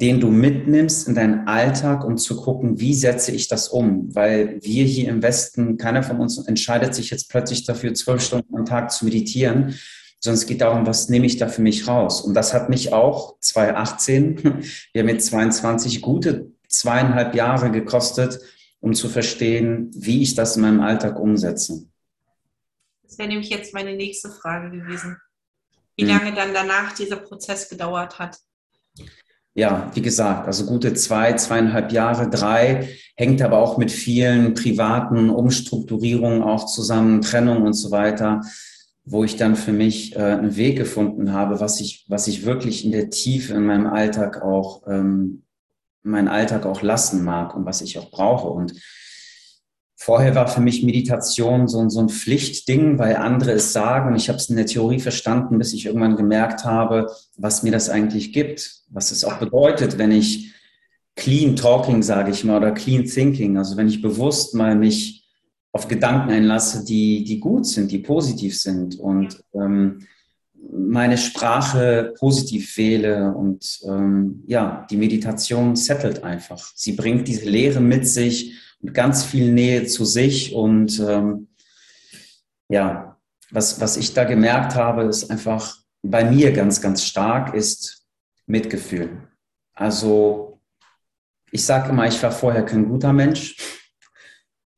den 0.00 0.20
du 0.20 0.30
mitnimmst 0.30 1.08
in 1.08 1.16
deinen 1.16 1.48
Alltag, 1.48 2.04
um 2.04 2.16
zu 2.16 2.36
gucken, 2.36 2.78
wie 2.78 2.94
setze 2.94 3.32
ich 3.32 3.48
das 3.48 3.68
um? 3.68 4.14
Weil 4.14 4.60
wir 4.62 4.84
hier 4.84 5.08
im 5.08 5.22
Westen, 5.22 5.76
keiner 5.76 6.04
von 6.04 6.20
uns 6.20 6.38
entscheidet 6.38 6.94
sich 6.94 7.10
jetzt 7.10 7.28
plötzlich 7.28 7.64
dafür, 7.64 7.94
zwölf 7.94 8.22
Stunden 8.22 8.56
am 8.56 8.64
Tag 8.64 8.92
zu 8.92 9.04
meditieren, 9.04 9.74
sondern 10.20 10.38
es 10.38 10.46
geht 10.46 10.60
darum, 10.60 10.86
was 10.86 11.08
nehme 11.08 11.26
ich 11.26 11.36
da 11.36 11.48
für 11.48 11.62
mich 11.62 11.88
raus? 11.88 12.20
Und 12.20 12.34
das 12.34 12.54
hat 12.54 12.68
mich 12.68 12.92
auch 12.92 13.40
2018, 13.40 14.44
wir 14.92 15.02
haben 15.02 15.06
mit 15.06 15.22
22 15.22 16.00
gute 16.00 16.52
zweieinhalb 16.68 17.34
Jahre 17.34 17.72
gekostet, 17.72 18.38
um 18.78 18.94
zu 18.94 19.08
verstehen, 19.08 19.90
wie 19.94 20.22
ich 20.22 20.36
das 20.36 20.54
in 20.54 20.62
meinem 20.62 20.80
Alltag 20.80 21.18
umsetze. 21.18 21.86
Das 23.02 23.18
wäre 23.18 23.28
nämlich 23.28 23.50
jetzt 23.50 23.74
meine 23.74 23.96
nächste 23.96 24.30
Frage 24.30 24.70
gewesen. 24.70 25.16
Wie 25.96 26.02
hm. 26.02 26.10
lange 26.10 26.34
dann 26.34 26.54
danach 26.54 26.94
dieser 26.94 27.16
Prozess 27.16 27.68
gedauert 27.68 28.20
hat? 28.20 28.38
Ja, 29.58 29.90
wie 29.92 30.02
gesagt, 30.02 30.46
also 30.46 30.66
gute 30.66 30.94
zwei, 30.94 31.32
zweieinhalb 31.32 31.90
Jahre, 31.90 32.30
drei, 32.30 32.90
hängt 33.16 33.42
aber 33.42 33.58
auch 33.58 33.76
mit 33.76 33.90
vielen 33.90 34.54
privaten 34.54 35.30
Umstrukturierungen 35.30 36.44
auch 36.44 36.66
zusammen, 36.66 37.22
Trennung 37.22 37.62
und 37.62 37.72
so 37.72 37.90
weiter, 37.90 38.42
wo 39.04 39.24
ich 39.24 39.34
dann 39.34 39.56
für 39.56 39.72
mich 39.72 40.14
äh, 40.14 40.20
einen 40.20 40.54
Weg 40.54 40.76
gefunden 40.76 41.32
habe, 41.32 41.58
was 41.58 41.80
ich, 41.80 42.06
was 42.06 42.28
ich 42.28 42.46
wirklich 42.46 42.84
in 42.84 42.92
der 42.92 43.10
Tiefe 43.10 43.54
in 43.54 43.66
meinem 43.66 43.88
Alltag 43.88 44.42
auch, 44.42 44.86
ähm, 44.86 45.42
meinen 46.04 46.28
Alltag 46.28 46.64
auch 46.64 46.82
lassen 46.82 47.24
mag 47.24 47.56
und 47.56 47.66
was 47.66 47.80
ich 47.80 47.98
auch 47.98 48.12
brauche. 48.12 48.46
Und 48.46 48.74
Vorher 50.00 50.36
war 50.36 50.46
für 50.46 50.60
mich 50.60 50.84
Meditation 50.84 51.66
so, 51.66 51.88
so 51.88 51.98
ein 51.98 52.08
Pflichtding, 52.08 53.00
weil 53.00 53.16
andere 53.16 53.50
es 53.50 53.72
sagen. 53.72 54.10
Und 54.10 54.16
ich 54.16 54.28
habe 54.28 54.38
es 54.38 54.48
in 54.48 54.54
der 54.54 54.66
Theorie 54.66 55.00
verstanden, 55.00 55.58
bis 55.58 55.72
ich 55.72 55.86
irgendwann 55.86 56.14
gemerkt 56.14 56.64
habe, 56.64 57.10
was 57.36 57.64
mir 57.64 57.72
das 57.72 57.90
eigentlich 57.90 58.32
gibt. 58.32 58.84
Was 58.90 59.10
es 59.10 59.24
auch 59.24 59.38
bedeutet, 59.40 59.98
wenn 59.98 60.12
ich 60.12 60.54
Clean 61.16 61.56
Talking, 61.56 62.04
sage 62.04 62.30
ich 62.30 62.44
mal, 62.44 62.58
oder 62.58 62.70
Clean 62.70 63.04
Thinking. 63.04 63.58
Also 63.58 63.76
wenn 63.76 63.88
ich 63.88 64.00
bewusst 64.00 64.54
mal 64.54 64.76
mich 64.76 65.28
auf 65.72 65.88
Gedanken 65.88 66.30
einlasse, 66.30 66.84
die, 66.84 67.24
die 67.24 67.40
gut 67.40 67.66
sind, 67.66 67.90
die 67.90 67.98
positiv 67.98 68.56
sind 68.56 69.00
und 69.00 69.42
ähm, 69.52 70.06
meine 70.70 71.18
Sprache 71.18 72.14
positiv 72.20 72.76
wähle 72.76 73.34
und 73.34 73.80
ähm, 73.84 74.44
ja, 74.46 74.86
die 74.90 74.96
Meditation 74.96 75.74
settelt 75.74 76.22
einfach. 76.22 76.70
Sie 76.76 76.92
bringt 76.92 77.26
diese 77.26 77.50
Lehre 77.50 77.80
mit 77.80 78.06
sich 78.06 78.54
mit 78.80 78.94
ganz 78.94 79.24
viel 79.24 79.52
Nähe 79.52 79.86
zu 79.86 80.04
sich. 80.04 80.54
Und 80.54 81.00
ähm, 81.00 81.48
ja, 82.68 83.16
was, 83.50 83.80
was 83.80 83.96
ich 83.96 84.14
da 84.14 84.24
gemerkt 84.24 84.74
habe, 84.74 85.04
ist 85.04 85.30
einfach 85.30 85.76
bei 86.02 86.24
mir 86.24 86.52
ganz, 86.52 86.80
ganz 86.80 87.02
stark, 87.04 87.54
ist 87.54 88.06
Mitgefühl. 88.46 89.28
Also 89.74 90.60
ich 91.50 91.64
sage 91.64 91.90
immer, 91.90 92.06
ich 92.06 92.22
war 92.22 92.32
vorher 92.32 92.64
kein 92.64 92.88
guter 92.88 93.12
Mensch. 93.12 93.56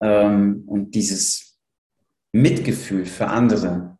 Ähm, 0.00 0.64
und 0.66 0.94
dieses 0.94 1.58
Mitgefühl 2.32 3.06
für 3.06 3.26
andere, 3.26 3.98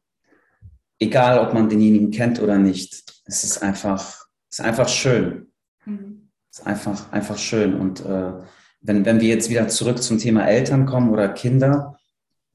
egal 0.98 1.40
ob 1.40 1.52
man 1.52 1.68
denjenigen 1.68 2.10
kennt 2.10 2.40
oder 2.40 2.58
nicht, 2.58 3.22
es 3.24 3.44
ist 3.44 3.58
einfach, 3.62 4.26
es 4.48 4.58
ist 4.58 4.64
einfach 4.64 4.88
schön. 4.88 5.52
Mhm. 5.84 6.30
Es 6.50 6.60
ist 6.60 6.66
einfach, 6.66 7.12
einfach 7.12 7.38
schön. 7.38 7.74
Und 7.74 8.00
äh, 8.00 8.32
wenn, 8.80 9.04
wenn 9.04 9.20
wir 9.20 9.28
jetzt 9.28 9.50
wieder 9.50 9.68
zurück 9.68 10.02
zum 10.02 10.18
Thema 10.18 10.46
Eltern 10.46 10.86
kommen 10.86 11.10
oder 11.10 11.28
Kinder, 11.28 11.98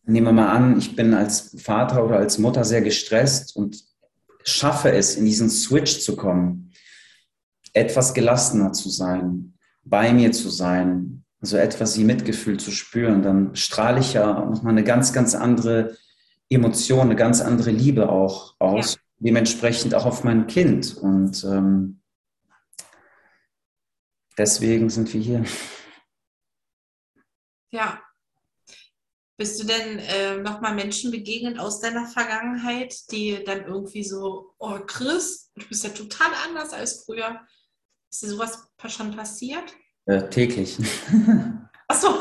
nehmen 0.06 0.28
wir 0.28 0.34
mal 0.34 0.50
an, 0.50 0.78
ich 0.78 0.96
bin 0.96 1.14
als 1.14 1.56
Vater 1.62 2.06
oder 2.06 2.18
als 2.18 2.38
Mutter 2.38 2.64
sehr 2.64 2.82
gestresst 2.82 3.56
und 3.56 3.84
schaffe 4.44 4.92
es, 4.92 5.16
in 5.16 5.26
diesen 5.26 5.50
Switch 5.50 6.00
zu 6.00 6.16
kommen, 6.16 6.72
etwas 7.74 8.14
gelassener 8.14 8.74
zu 8.74 8.90
sein, 8.90 9.54
bei 9.84 10.14
mir 10.14 10.32
zu 10.32 10.50
sein, 10.50 11.24
also 11.42 11.58
etwas 11.58 11.98
wie 11.98 12.04
Mitgefühl 12.04 12.58
zu 12.60 12.72
spüren, 12.72 13.22
dann 13.22 13.56
strahle 13.56 14.00
ich 14.00 14.14
ja 14.14 14.46
nochmal 14.46 14.74
eine 14.74 14.84
ganz, 14.84 15.14
ganz 15.14 15.36
andere 15.36 15.96
Emotion, 16.50 17.02
eine 17.02 17.16
ganz 17.16 17.42
andere 17.42 17.72
Liebe 17.72 18.10
auch 18.10 18.56
aus, 18.60 18.96
ja. 18.96 19.00
dementsprechend 19.20 19.94
auch 19.96 20.06
auf 20.06 20.24
mein 20.24 20.48
Kind. 20.48 20.96
Und 20.96 21.44
ähm, 21.44 22.00
deswegen 24.38 24.90
sind 24.90 25.14
wir 25.14 25.22
hier. 25.22 25.46
Ja. 27.76 28.00
Bist 29.38 29.62
du 29.62 29.68
denn 29.68 30.00
äh, 30.00 30.38
nochmal 30.38 30.76
Menschen 30.76 31.12
begegnet 31.12 31.60
aus 31.60 31.82
deiner 31.82 32.06
Vergangenheit, 32.06 32.96
die 33.12 33.44
dann 33.46 33.66
irgendwie 33.66 34.06
so, 34.06 34.54
oh 34.60 34.80
Chris, 34.88 35.52
du 35.56 35.68
bist 35.68 35.84
ja 35.84 35.90
total 35.90 36.30
anders 36.48 36.72
als 36.72 37.04
früher. 37.04 37.42
Ist 38.10 38.24
dir 38.24 38.30
sowas 38.30 38.70
schon 38.88 39.14
passiert? 39.14 39.76
Äh, 40.06 40.30
täglich. 40.30 40.78
Achso. 41.90 42.16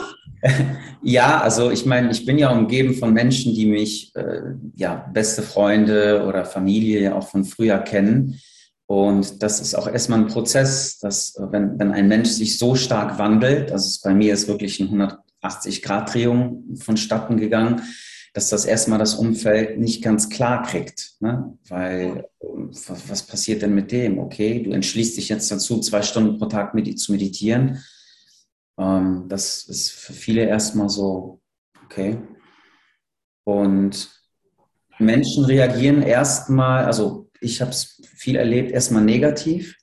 Ja, 1.02 1.40
also 1.40 1.70
ich 1.70 1.86
meine, 1.86 2.10
ich 2.10 2.26
bin 2.26 2.36
ja 2.36 2.50
umgeben 2.50 2.94
von 2.94 3.12
Menschen, 3.12 3.54
die 3.54 3.66
mich, 3.66 4.14
äh, 4.16 4.54
ja, 4.74 5.08
beste 5.12 5.42
Freunde 5.42 6.26
oder 6.26 6.44
Familie 6.44 7.00
ja 7.00 7.14
auch 7.14 7.28
von 7.28 7.44
früher 7.44 7.78
kennen. 7.78 8.40
Und 8.86 9.42
das 9.42 9.60
ist 9.60 9.74
auch 9.74 9.86
erstmal 9.86 10.18
ein 10.18 10.26
Prozess, 10.26 10.98
dass 10.98 11.34
wenn, 11.38 11.78
wenn 11.78 11.92
ein 11.92 12.08
Mensch 12.08 12.30
sich 12.30 12.58
so 12.58 12.74
stark 12.74 13.18
wandelt, 13.18 13.72
also 13.72 14.00
bei 14.02 14.14
mir 14.14 14.34
ist 14.34 14.48
wirklich 14.48 14.80
ein 14.80 14.86
100 14.86 15.23
80-Grad-Drehung 15.44 16.76
vonstatten 16.76 17.36
gegangen, 17.36 17.82
dass 18.34 18.48
das 18.48 18.64
erstmal 18.64 18.98
das 18.98 19.14
Umfeld 19.14 19.78
nicht 19.78 20.02
ganz 20.02 20.28
klar 20.28 20.62
kriegt. 20.62 21.12
Ne? 21.20 21.56
Weil 21.68 22.28
was, 22.40 23.08
was, 23.08 23.22
passiert 23.22 23.62
denn 23.62 23.74
mit 23.74 23.92
dem? 23.92 24.18
Okay, 24.18 24.62
du 24.62 24.72
entschließt 24.72 25.16
dich 25.16 25.28
jetzt 25.28 25.50
dazu, 25.50 25.80
zwei 25.80 26.02
Stunden 26.02 26.38
pro 26.38 26.46
Tag 26.46 26.74
med 26.74 26.98
zu 26.98 27.12
meditieren. 27.12 27.82
Ähm, 28.76 29.26
das 29.28 29.64
ist 29.64 29.92
für 29.92 30.12
viele 30.12 30.46
erstmal 30.46 30.88
so, 30.88 31.40
okay. 31.84 32.18
Und 33.44 34.10
Menschen 34.98 35.44
reagieren 35.44 36.02
erstmal, 36.02 36.86
also 36.86 37.30
ich 37.40 37.60
habe 37.60 37.70
es 37.70 38.02
viel 38.16 38.36
erlebt, 38.36 38.72
erstmal 38.72 39.04
negativ. 39.04 39.76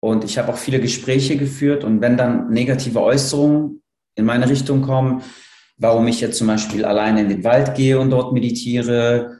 Und 0.00 0.24
ich 0.24 0.38
habe 0.38 0.52
auch 0.52 0.56
viele 0.56 0.80
Gespräche 0.80 1.36
geführt. 1.36 1.84
Und 1.84 2.00
wenn 2.00 2.16
dann 2.16 2.50
negative 2.50 3.00
Äußerungen 3.00 3.82
in 4.20 4.26
meine 4.26 4.48
Richtung 4.48 4.82
kommen, 4.82 5.22
warum 5.76 6.06
ich 6.06 6.20
jetzt 6.20 6.38
zum 6.38 6.46
Beispiel 6.46 6.84
alleine 6.84 7.22
in 7.22 7.28
den 7.28 7.42
Wald 7.42 7.74
gehe 7.74 7.98
und 7.98 8.10
dort 8.10 8.32
meditiere, 8.32 9.38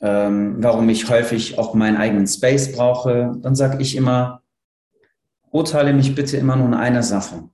ähm, 0.00 0.56
warum 0.58 0.88
ich 0.88 1.08
häufig 1.08 1.58
auch 1.58 1.74
meinen 1.74 1.96
eigenen 1.96 2.26
Space 2.26 2.72
brauche, 2.72 3.32
dann 3.40 3.54
sage 3.54 3.80
ich 3.80 3.96
immer, 3.96 4.42
urteile 5.50 5.94
mich 5.94 6.14
bitte 6.14 6.36
immer 6.36 6.56
nur 6.56 6.66
in 6.66 6.74
einer 6.74 7.02
Sache. 7.02 7.48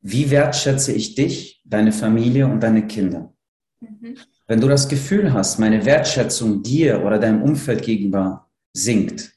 Wie 0.00 0.30
wertschätze 0.30 0.92
ich 0.92 1.14
dich, 1.14 1.60
deine 1.64 1.92
Familie 1.92 2.46
und 2.46 2.60
deine 2.62 2.86
Kinder? 2.86 3.32
Mhm. 3.80 4.16
Wenn 4.46 4.60
du 4.60 4.68
das 4.68 4.88
Gefühl 4.88 5.32
hast, 5.32 5.58
meine 5.58 5.84
Wertschätzung 5.84 6.62
dir 6.62 7.02
oder 7.04 7.18
deinem 7.18 7.42
Umfeld 7.42 7.82
gegenüber 7.82 8.46
sinkt, 8.72 9.32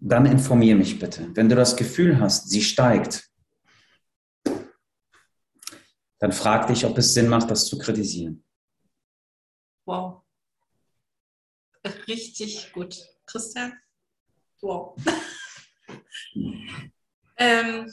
dann 0.00 0.26
informiere 0.26 0.76
mich 0.76 0.98
bitte. 0.98 1.28
Wenn 1.34 1.48
du 1.48 1.56
das 1.56 1.76
Gefühl 1.76 2.20
hast, 2.20 2.50
sie 2.50 2.62
steigt, 2.62 3.28
dann 6.24 6.32
frag 6.32 6.68
dich, 6.68 6.86
ob 6.86 6.96
es 6.96 7.12
Sinn 7.12 7.28
macht, 7.28 7.50
das 7.50 7.66
zu 7.66 7.76
kritisieren. 7.76 8.42
Wow. 9.84 10.22
Richtig 12.08 12.72
gut. 12.72 12.96
Christian? 13.26 13.74
Wow. 14.62 14.96
ähm, 17.36 17.92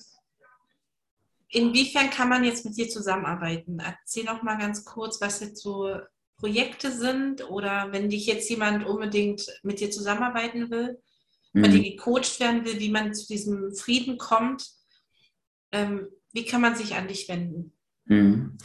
inwiefern 1.50 2.10
kann 2.10 2.30
man 2.30 2.46
jetzt 2.46 2.64
mit 2.64 2.78
dir 2.78 2.88
zusammenarbeiten? 2.88 3.80
Erzähl 3.80 4.24
noch 4.24 4.44
mal 4.44 4.58
ganz 4.58 4.86
kurz, 4.86 5.20
was 5.20 5.42
jetzt 5.42 5.62
so 5.62 6.00
Projekte 6.38 6.90
sind 6.90 7.50
oder 7.50 7.92
wenn 7.92 8.10
dich 8.10 8.28
jetzt 8.28 8.50
jemand 8.50 8.86
unbedingt 8.86 9.46
mit 9.62 9.82
dir 9.82 9.92
zusammenarbeiten 9.92 10.72
will, 10.72 11.02
mhm. 11.52 11.62
bei 11.62 11.68
dir 11.68 11.84
gecoacht 11.84 12.40
werden 12.40 12.64
will, 12.64 12.80
wie 12.80 12.92
man 12.92 13.14
zu 13.14 13.28
diesem 13.28 13.76
Frieden 13.76 14.18
kommt. 14.18 14.72
Ähm, 15.74 16.08
wie 16.32 16.46
kann 16.46 16.62
man 16.62 16.78
sich 16.78 16.96
an 16.96 17.10
dich 17.10 17.28
wenden? 17.28 17.74
Mhm. 18.06 18.58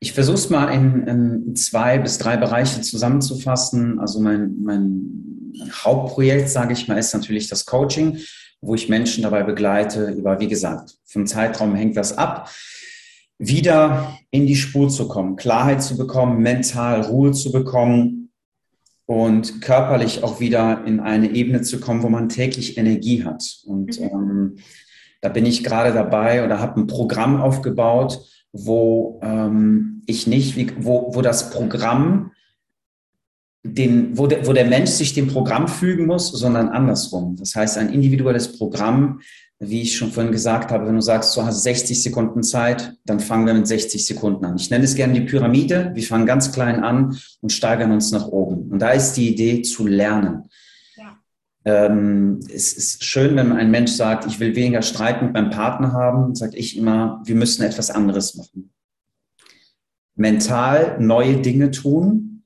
Ich 0.00 0.12
versuche 0.12 0.36
es 0.36 0.48
mal 0.48 0.68
in, 0.68 1.06
in, 1.06 1.56
zwei 1.56 1.98
bis 1.98 2.18
drei 2.18 2.36
Bereiche 2.36 2.80
zusammenzufassen. 2.80 4.00
Also 4.00 4.20
mein, 4.20 4.56
mein 4.62 5.52
Hauptprojekt, 5.84 6.48
sage 6.48 6.72
ich 6.72 6.88
mal, 6.88 6.98
ist 6.98 7.12
natürlich 7.12 7.48
das 7.48 7.66
Coaching, 7.66 8.18
wo 8.62 8.74
ich 8.74 8.88
Menschen 8.88 9.22
dabei 9.22 9.42
begleite, 9.42 10.10
über, 10.10 10.40
wie 10.40 10.48
gesagt, 10.48 10.94
vom 11.04 11.26
Zeitraum 11.26 11.74
hängt 11.74 11.96
das 11.96 12.16
ab, 12.16 12.50
wieder 13.38 14.18
in 14.30 14.46
die 14.46 14.56
Spur 14.56 14.88
zu 14.88 15.08
kommen, 15.08 15.36
Klarheit 15.36 15.82
zu 15.82 15.96
bekommen, 15.96 16.40
mental 16.42 17.00
Ruhe 17.02 17.32
zu 17.32 17.50
bekommen 17.52 18.30
und 19.06 19.60
körperlich 19.60 20.22
auch 20.22 20.40
wieder 20.40 20.84
in 20.86 21.00
eine 21.00 21.30
Ebene 21.30 21.62
zu 21.62 21.80
kommen, 21.80 22.02
wo 22.02 22.08
man 22.08 22.28
täglich 22.28 22.76
Energie 22.78 23.24
hat. 23.24 23.42
Und 23.64 23.98
mhm. 23.98 24.06
ähm, 24.06 24.56
da 25.20 25.30
bin 25.30 25.46
ich 25.46 25.64
gerade 25.64 25.92
dabei 25.92 26.44
oder 26.44 26.60
habe 26.60 26.80
ein 26.80 26.86
Programm 26.86 27.40
aufgebaut, 27.40 28.20
wo 28.52 29.20
ähm, 29.22 30.02
ich 30.06 30.26
nicht, 30.26 30.56
wie, 30.56 30.70
wo, 30.78 31.14
wo 31.14 31.22
das 31.22 31.50
Programm, 31.50 32.32
den, 33.62 34.16
wo, 34.16 34.26
der, 34.26 34.46
wo 34.46 34.52
der 34.52 34.64
Mensch 34.64 34.90
sich 34.90 35.12
dem 35.12 35.28
Programm 35.28 35.68
fügen 35.68 36.06
muss, 36.06 36.32
sondern 36.32 36.68
andersrum. 36.68 37.36
Das 37.36 37.54
heißt, 37.54 37.78
ein 37.78 37.92
individuelles 37.92 38.56
Programm, 38.56 39.20
wie 39.58 39.82
ich 39.82 39.96
schon 39.96 40.10
vorhin 40.10 40.32
gesagt 40.32 40.70
habe, 40.70 40.86
wenn 40.86 40.94
du 40.94 41.02
sagst, 41.02 41.36
du 41.36 41.42
hast 41.42 41.62
60 41.62 42.02
Sekunden 42.02 42.42
Zeit, 42.42 42.94
dann 43.04 43.20
fangen 43.20 43.46
wir 43.46 43.52
mit 43.52 43.66
60 43.66 44.04
Sekunden 44.06 44.44
an. 44.46 44.56
Ich 44.56 44.70
nenne 44.70 44.84
es 44.84 44.94
gerne 44.94 45.12
die 45.12 45.20
Pyramide. 45.20 45.90
Wir 45.94 46.02
fangen 46.02 46.24
ganz 46.24 46.50
klein 46.50 46.82
an 46.82 47.18
und 47.42 47.52
steigern 47.52 47.92
uns 47.92 48.10
nach 48.10 48.26
oben. 48.26 48.70
Und 48.70 48.78
da 48.78 48.92
ist 48.92 49.12
die 49.14 49.28
Idee 49.28 49.60
zu 49.60 49.86
lernen. 49.86 50.44
Ähm, 51.64 52.40
es 52.52 52.72
ist 52.72 53.04
schön, 53.04 53.36
wenn 53.36 53.52
ein 53.52 53.70
Mensch 53.70 53.92
sagt, 53.92 54.26
ich 54.26 54.40
will 54.40 54.56
weniger 54.56 54.82
Streit 54.82 55.22
mit 55.22 55.32
meinem 55.32 55.50
Partner 55.50 55.92
haben, 55.92 56.34
sage 56.34 56.56
ich 56.56 56.76
immer, 56.76 57.20
wir 57.24 57.34
müssen 57.34 57.62
etwas 57.62 57.90
anderes 57.90 58.34
machen. 58.34 58.72
Mental 60.14 60.96
neue 61.00 61.36
Dinge 61.36 61.70
tun 61.70 62.44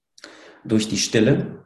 durch 0.65 0.89
die 0.89 0.97
Stille 0.97 1.65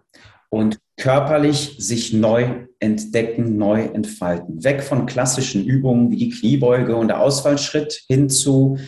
und 0.50 0.78
körperlich 0.96 1.76
sich 1.78 2.12
neu 2.12 2.66
entdecken, 2.80 3.56
neu 3.56 3.84
entfalten. 3.84 4.62
Weg 4.64 4.82
von 4.82 5.06
klassischen 5.06 5.64
Übungen 5.64 6.10
wie 6.10 6.16
die 6.16 6.30
Kniebeuge 6.30 6.96
und 6.96 7.08
der 7.08 7.20
Ausfallschritt 7.20 8.04
hin 8.08 8.28
zu 8.28 8.78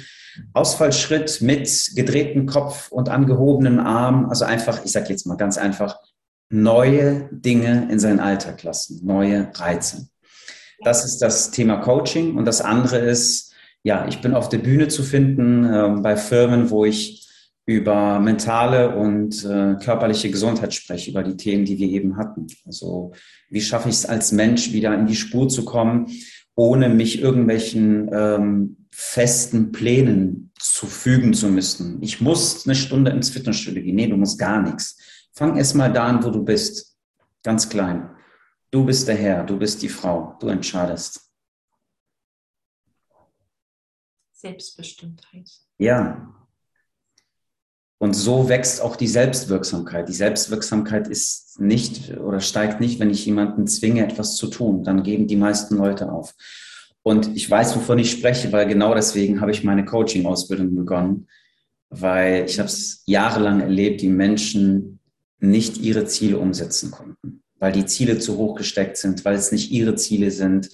Ausfallschritt 0.53 1.41
mit 1.41 1.93
gedrehtem 1.95 2.47
Kopf 2.47 2.91
und 2.91 3.09
angehobenen 3.09 3.81
Arm. 3.81 4.27
Also 4.29 4.45
einfach, 4.45 4.85
ich 4.85 4.93
sage 4.93 5.11
jetzt 5.11 5.27
mal 5.27 5.37
ganz 5.37 5.59
einfach, 5.59 5.99
neue 6.51 7.29
Dinge 7.33 7.89
in 7.91 7.99
seinen 7.99 8.21
Alltag 8.21 8.63
lassen, 8.63 9.01
neue 9.05 9.51
Reize. 9.55 10.09
Das 10.85 11.05
ist 11.05 11.19
das 11.19 11.51
Thema 11.51 11.77
Coaching. 11.77 12.37
Und 12.37 12.45
das 12.45 12.61
andere 12.61 12.99
ist, 12.99 13.55
ja, 13.83 14.07
ich 14.09 14.21
bin 14.21 14.35
auf 14.35 14.49
der 14.49 14.59
Bühne 14.59 14.89
zu 14.89 15.03
finden 15.03 15.65
äh, 15.65 16.01
bei 16.03 16.17
Firmen, 16.17 16.71
wo 16.71 16.85
ich 16.85 17.29
über 17.67 18.19
mentale 18.19 18.97
und 18.97 19.45
äh, 19.45 19.77
körperliche 19.83 20.31
Gesundheit 20.31 20.75
spreche, 20.75 21.11
über 21.11 21.23
die 21.23 21.37
Themen, 21.37 21.65
die 21.65 21.79
wir 21.79 21.89
eben 21.89 22.17
hatten. 22.17 22.47
Also 22.67 23.13
wie 23.49 23.61
schaffe 23.61 23.89
ich 23.89 23.97
es 23.97 24.07
als 24.07 24.33
Mensch 24.33 24.73
wieder 24.73 24.93
in 24.99 25.07
die 25.07 25.15
Spur 25.15 25.49
zu 25.49 25.65
kommen, 25.65 26.07
ohne 26.57 26.89
mich 26.89 27.21
irgendwelchen 27.21 28.11
ähm, 28.13 28.77
festen 28.91 29.71
Plänen 29.71 30.51
zu 30.59 30.87
fügen 30.87 31.33
zu 31.33 31.49
müssen. 31.49 32.03
Ich 32.03 32.21
muss 32.21 32.67
eine 32.67 32.75
Stunde 32.75 33.13
ins 33.13 33.31
Fitnessstudio 33.31 33.83
gehen. 33.83 33.95
Nee, 33.95 34.09
du 34.09 34.17
musst 34.17 34.39
gar 34.39 34.61
nichts. 34.63 34.99
Fang 35.33 35.57
erst 35.57 35.75
mal 35.75 35.93
da 35.93 36.07
an, 36.07 36.23
wo 36.25 36.31
du 36.31 36.45
bist. 36.45 36.97
Ganz 37.43 37.69
klein. 37.69 38.11
Du 38.71 38.85
bist 38.85 39.09
der 39.09 39.17
Herr, 39.17 39.45
du 39.45 39.59
bist 39.59 39.83
die 39.83 39.89
Frau, 39.89 40.37
du 40.41 40.49
entscheidest. 40.49 41.31
Selbstbestimmtheit. 44.33 45.51
Ja. 45.79 46.35
Und 47.99 48.15
so 48.15 48.49
wächst 48.49 48.81
auch 48.81 48.97
die 48.97 49.09
Selbstwirksamkeit. 49.09 50.09
Die 50.09 50.15
Selbstwirksamkeit 50.15 51.09
ist 51.09 51.61
nicht 51.61 52.17
oder 52.17 52.41
steigt 52.41 52.81
nicht, 52.81 52.99
wenn 53.01 53.11
ich 53.11 53.27
jemanden 53.27 53.67
zwinge, 53.67 54.05
etwas 54.05 54.37
zu 54.37 54.47
tun. 54.47 54.85
Dann 54.85 55.03
geben 55.03 55.27
die 55.27 55.37
meisten 55.37 55.77
Leute 55.77 56.11
auf. 56.11 56.35
Und 57.03 57.37
ich 57.37 57.51
weiß, 57.51 57.77
wovon 57.77 57.99
ich 57.99 58.11
spreche, 58.11 58.53
weil 58.53 58.67
genau 58.67 58.95
deswegen 58.95 59.41
habe 59.41 59.51
ich 59.51 59.65
meine 59.65 59.85
Coaching-Ausbildung 59.85 60.75
begonnen, 60.75 61.29
weil 61.91 62.45
ich 62.45 62.59
habe 62.59 62.69
es 62.69 63.03
jahrelang 63.07 63.61
erlebt, 63.61 64.01
die 64.01 64.09
Menschen 64.09 65.00
nicht 65.41 65.79
ihre 65.79 66.07
Ziele 66.07 66.39
umsetzen 66.39 66.91
konnten, 66.91 67.43
weil 67.59 67.73
die 67.73 67.87
Ziele 67.87 68.19
zu 68.19 68.37
hoch 68.37 68.57
gesteckt 68.57 68.97
sind, 68.97 69.25
weil 69.25 69.35
es 69.35 69.53
nicht 69.53 69.71
ihre 69.71 69.95
Ziele 69.95 70.31
sind. 70.31 70.71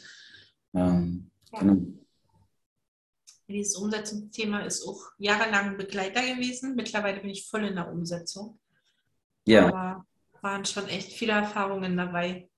Ähm, 0.74 1.30
ja. 1.52 1.60
genau. 1.60 1.82
Dieses 3.48 3.76
Umsetzungsthema 3.76 4.60
ist 4.60 4.86
auch 4.86 5.00
jahrelang 5.18 5.76
Begleiter 5.76 6.20
gewesen. 6.20 6.74
Mittlerweile 6.74 7.20
bin 7.20 7.30
ich 7.30 7.48
voll 7.48 7.64
in 7.64 7.76
der 7.76 7.90
Umsetzung. 7.90 8.58
Ja. 9.46 9.68
Aber 9.68 10.06
waren 10.42 10.64
schon 10.64 10.88
echt 10.88 11.12
viele 11.12 11.32
Erfahrungen 11.32 11.96
dabei. 11.96 12.48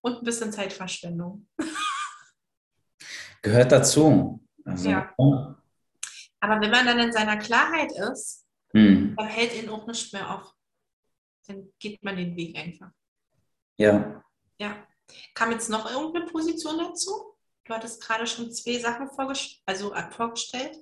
Und 0.00 0.18
ein 0.18 0.24
bisschen 0.24 0.52
Zeitverschwendung. 0.52 1.46
Gehört 3.42 3.72
dazu. 3.72 4.40
Also, 4.64 4.90
ja. 4.90 5.14
Aber 5.16 6.60
wenn 6.60 6.70
man 6.70 6.86
dann 6.86 6.98
in 6.98 7.12
seiner 7.12 7.36
Klarheit 7.36 7.92
ist, 7.92 8.46
hm. 8.72 9.14
dann 9.16 9.26
hält 9.26 9.54
ihn 9.54 9.68
auch 9.68 9.86
nicht 9.86 10.12
mehr 10.12 10.34
auf. 10.34 10.52
Dann 11.46 11.68
geht 11.78 12.02
man 12.02 12.16
den 12.16 12.36
Weg 12.36 12.56
einfach. 12.56 12.90
Ja. 13.76 14.22
Ja. 14.58 14.76
Kam 15.34 15.50
jetzt 15.50 15.68
noch 15.68 15.90
irgendeine 15.90 16.26
Position 16.26 16.78
dazu? 16.78 17.10
Du 17.64 17.74
hattest 17.74 18.02
gerade 18.02 18.26
schon 18.26 18.50
zwei 18.52 18.78
Sachen 18.78 19.08
also 19.66 19.94
äh, 19.94 20.10
vorgestellt. 20.10 20.78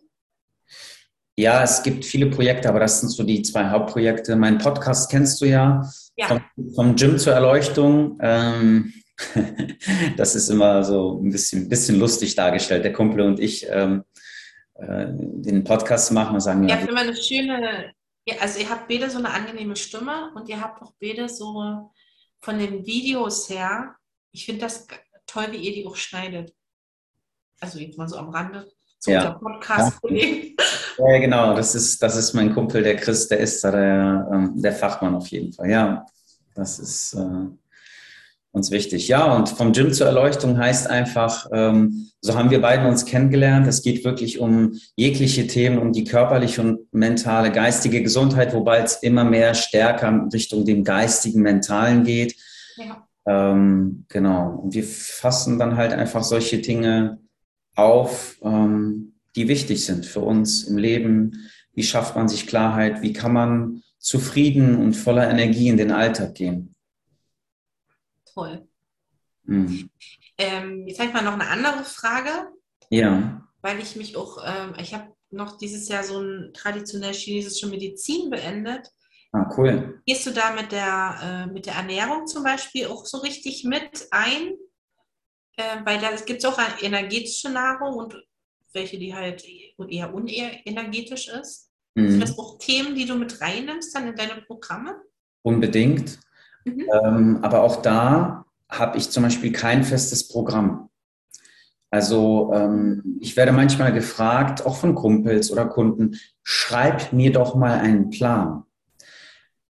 Ja, 1.37 1.63
es 1.63 1.83
gibt 1.83 2.05
viele 2.05 2.27
Projekte, 2.27 2.69
aber 2.69 2.81
das 2.81 3.01
sind 3.01 3.11
so 3.11 3.23
die 3.23 3.43
zwei 3.43 3.69
Hauptprojekte. 3.71 4.37
Mein 4.37 4.59
Podcast 4.59 5.11
kennst 5.11 5.41
du 5.41 5.47
ja, 5.47 5.89
ja. 6.17 6.27
Vom, 6.27 6.45
vom 6.75 6.97
Gym 6.97 7.19
zur 7.19 7.33
Erleuchtung. 7.33 8.19
Ähm, 8.21 8.93
das 10.17 10.35
ist 10.35 10.49
immer 10.49 10.85
so 10.85 11.21
ein 11.23 11.31
bisschen, 11.31 11.69
bisschen 11.69 11.99
lustig 11.99 12.35
dargestellt. 12.35 12.85
Der 12.85 12.93
Kumpel 12.93 13.23
und 13.23 13.41
ich 13.41 13.67
ähm, 13.71 14.05
äh, 14.75 15.07
den 15.09 15.65
Podcast 15.65 16.13
machen 16.13 16.35
und 16.35 16.41
sagen, 16.41 16.69
ja. 16.69 16.77
Habt 16.77 16.89
immer 16.89 17.01
eine 17.01 17.17
schöne, 17.17 17.93
also 18.39 18.61
ihr 18.61 18.69
habt 18.69 18.89
beide 18.89 19.11
so 19.11 19.19
eine 19.19 19.31
angenehme 19.31 19.77
Stimme 19.77 20.33
und 20.35 20.49
ihr 20.49 20.61
habt 20.61 20.83
auch 20.83 20.93
beide 21.01 21.29
so 21.29 21.91
von 22.41 22.59
den 22.59 22.87
Videos 22.87 23.49
her, 23.49 23.97
ich 24.33 24.45
finde 24.47 24.63
das 24.63 24.87
toll, 25.27 25.47
wie 25.51 25.59
ihr 25.59 25.73
die 25.75 25.87
auch 25.87 25.97
schneidet. 25.97 26.55
Also 27.61 27.79
jetzt 27.79 27.99
mal 27.99 28.09
so 28.09 28.17
am 28.17 28.31
Rande 28.31 28.71
zu 28.99 29.11
ja. 29.11 29.33
Podcast-Kollegen. 29.33 30.57
Ja, 30.99 31.19
genau, 31.19 31.55
das 31.55 31.75
ist, 31.75 32.03
das 32.03 32.17
ist 32.17 32.35
mein 32.35 32.55
Kumpel, 32.55 32.83
der 32.83 32.97
Chris, 32.97 33.27
der 33.29 33.39
ist 33.39 33.65
da 33.65 33.71
der, 33.71 34.29
ähm, 34.33 34.61
der 34.61 34.73
Fachmann 34.73 35.15
auf 35.15 35.29
jeden 35.29 35.53
Fall. 35.53 35.71
Ja, 35.71 36.05
das 36.55 36.79
ist 36.79 37.15
äh, 37.15 37.47
uns 38.53 38.71
wichtig. 38.71 39.09
Ja, 39.09 39.35
und 39.35 39.49
vom 39.49 39.73
Gym 39.73 39.93
zur 39.93 40.07
Erleuchtung 40.07 40.59
heißt 40.59 40.89
einfach, 40.91 41.47
ähm, 41.53 42.11
so 42.21 42.37
haben 42.37 42.51
wir 42.51 42.61
beiden 42.61 42.87
uns 42.87 43.05
kennengelernt. 43.05 43.67
Es 43.67 43.83
geht 43.83 44.05
wirklich 44.05 44.41
um 44.41 44.75
jegliche 44.97 45.47
Themen, 45.47 45.79
um 45.79 45.93
die 45.93 46.05
körperliche 46.05 46.61
und 46.61 46.93
mentale, 46.93 47.53
geistige 47.53 48.03
Gesundheit, 48.03 48.53
wobei 48.53 48.79
es 48.79 48.97
immer 48.97 49.25
mehr 49.25 49.55
stärker 49.55 50.29
Richtung 50.33 50.65
dem 50.65 50.85
geistigen, 50.85 51.43
mentalen 51.43 52.05
geht. 52.05 52.35
Ja. 52.77 53.07
Ähm, 53.27 54.05
genau. 54.09 54.61
Und 54.63 54.75
wir 54.75 54.85
fassen 54.85 55.59
dann 55.59 55.77
halt 55.77 55.93
einfach 55.93 56.25
solche 56.25 56.59
Dinge 56.59 57.21
auf, 57.77 58.39
ähm, 58.43 59.15
die 59.37 59.47
wichtig 59.47 59.85
sind 59.85 60.07
für 60.07 60.21
uns 60.21 60.65
im 60.65 60.77
Leben. 60.77 61.49
Wie 61.73 61.85
schafft 61.85 62.17
man 62.17 62.29
sich 62.29 62.49
Klarheit? 62.49 63.01
Wie 63.01 63.13
kann 63.13 63.33
man 63.33 63.83
zufrieden 63.99 64.77
und 64.77 64.95
voller 64.95 65.31
Energie 65.31 65.69
in 65.69 65.77
den 65.77 65.93
Alltag 65.93 66.35
gehen? 66.35 66.75
Toll. 68.41 68.69
Mhm. 69.45 69.91
Ähm, 70.39 70.87
jetzt 70.87 70.99
habe 70.99 71.09
ich 71.09 71.15
mal 71.15 71.23
noch 71.23 71.35
eine 71.35 71.49
andere 71.49 71.85
Frage. 71.85 72.49
Ja. 72.89 73.47
Weil 73.61 73.81
ich 73.81 73.97
mich 73.97 74.17
auch, 74.17 74.43
ähm, 74.45 74.75
ich 74.79 74.95
habe 74.95 75.13
noch 75.31 75.59
dieses 75.59 75.89
Jahr 75.89 76.03
so 76.03 76.21
ein 76.21 76.53
traditionell 76.55 77.13
chinesische 77.13 77.69
Medizin 77.69 78.31
beendet. 78.31 78.89
Ah, 79.33 79.49
cool. 79.57 80.01
Gehst 80.07 80.27
du 80.27 80.31
da 80.31 80.53
mit 80.53 80.73
der, 80.73 81.47
äh, 81.51 81.53
mit 81.53 81.67
der 81.67 81.75
Ernährung 81.75 82.27
zum 82.27 82.43
Beispiel 82.43 82.87
auch 82.87 83.05
so 83.05 83.19
richtig 83.19 83.65
mit 83.65 84.09
ein? 84.11 84.55
Äh, 85.57 85.85
weil 85.85 86.01
da 86.01 86.11
gibt 86.17 86.39
es 86.39 86.45
auch 86.47 86.57
eine 86.57 86.83
energetische 86.83 87.51
Nahrung 87.51 87.95
und 87.97 88.17
welche, 88.73 88.99
die 88.99 89.15
halt 89.15 89.45
eher 89.89 90.15
unenergetisch 90.15 91.29
ist. 91.29 91.71
Mhm. 91.95 92.11
Sind 92.13 92.23
das 92.23 92.39
auch 92.39 92.59
Themen, 92.59 92.95
die 92.95 93.05
du 93.05 93.15
mit 93.15 93.41
reinnimmst 93.41 93.95
dann 93.95 94.09
in 94.09 94.17
deine 94.17 94.41
Programme? 94.43 94.97
Unbedingt. 95.43 96.19
Mhm. 96.77 96.87
Ähm, 97.05 97.39
aber 97.43 97.63
auch 97.63 97.83
da 97.83 98.45
habe 98.69 98.99
ich 98.99 99.11
zum 99.11 99.23
Beispiel 99.23 99.53
kein 99.53 99.85
festes 99.85 100.29
Programm. 100.29 100.89
Also 101.91 102.53
ähm, 102.55 103.19
ich 103.21 103.37
werde 103.37 103.53
manchmal 103.53 103.93
gefragt, 103.93 104.65
auch 104.65 104.77
von 104.77 104.95
Kumpels 104.95 105.51
oder 105.51 105.67
Kunden, 105.67 106.17
schreib 106.43 107.13
mir 107.13 107.33
doch 107.33 107.57
mal 107.57 107.79
einen 107.79 108.11
Plan. 108.11 108.63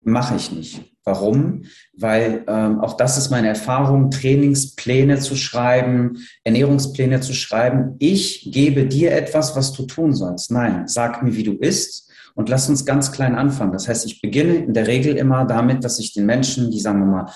Mache 0.03 0.37
ich 0.37 0.51
nicht. 0.51 0.97
Warum? 1.05 1.63
Weil 1.97 2.45
ähm, 2.49 2.81
auch 2.81 2.97
das 2.97 3.17
ist 3.17 3.31
meine 3.31 3.49
Erfahrung, 3.49 4.11
Trainingspläne 4.11 5.19
zu 5.19 5.37
schreiben, 5.37 6.19
Ernährungspläne 6.43 7.21
zu 7.21 7.33
schreiben. 7.33 7.95
Ich 7.99 8.51
gebe 8.51 8.87
dir 8.87 9.13
etwas, 9.13 9.55
was 9.55 9.73
du 9.73 9.85
tun 9.85 10.15
sollst. 10.15 10.51
Nein, 10.51 10.89
sag 10.89 11.23
mir, 11.23 11.37
wie 11.37 11.45
du 11.45 11.53
isst 11.53 12.06
und 12.37 12.49
lass 12.49 12.68
uns 12.68 12.85
ganz 12.85 13.11
klein 13.11 13.35
anfangen. 13.35 13.72
Das 13.72 13.88
heißt, 13.88 14.07
ich 14.07 14.20
beginne 14.20 14.57
in 14.57 14.75
der 14.75 14.87
Regel 14.87 15.16
immer 15.16 15.44
damit, 15.44 15.83
dass 15.83 15.99
ich 15.99 16.12
den 16.12 16.27
Menschen, 16.27 16.70
die 16.70 16.79
sagen 16.79 17.01
wir 17.01 17.07
mal, 17.07 17.33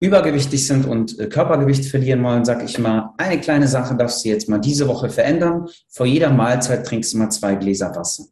übergewichtig 0.00 0.66
sind 0.66 0.84
und 0.86 1.18
äh, 1.18 1.26
Körpergewicht 1.28 1.86
verlieren 1.86 2.22
wollen, 2.22 2.44
sage 2.44 2.64
ich 2.64 2.78
immer, 2.78 3.14
eine 3.16 3.40
kleine 3.40 3.66
Sache 3.66 3.96
darfst 3.96 4.24
du 4.24 4.28
jetzt 4.28 4.48
mal 4.48 4.58
diese 4.58 4.86
Woche 4.86 5.08
verändern. 5.08 5.66
Vor 5.88 6.06
jeder 6.06 6.30
Mahlzeit 6.30 6.86
trinkst 6.86 7.14
du 7.14 7.18
mal 7.18 7.30
zwei 7.30 7.54
Gläser 7.54 7.94
Wasser. 7.94 8.24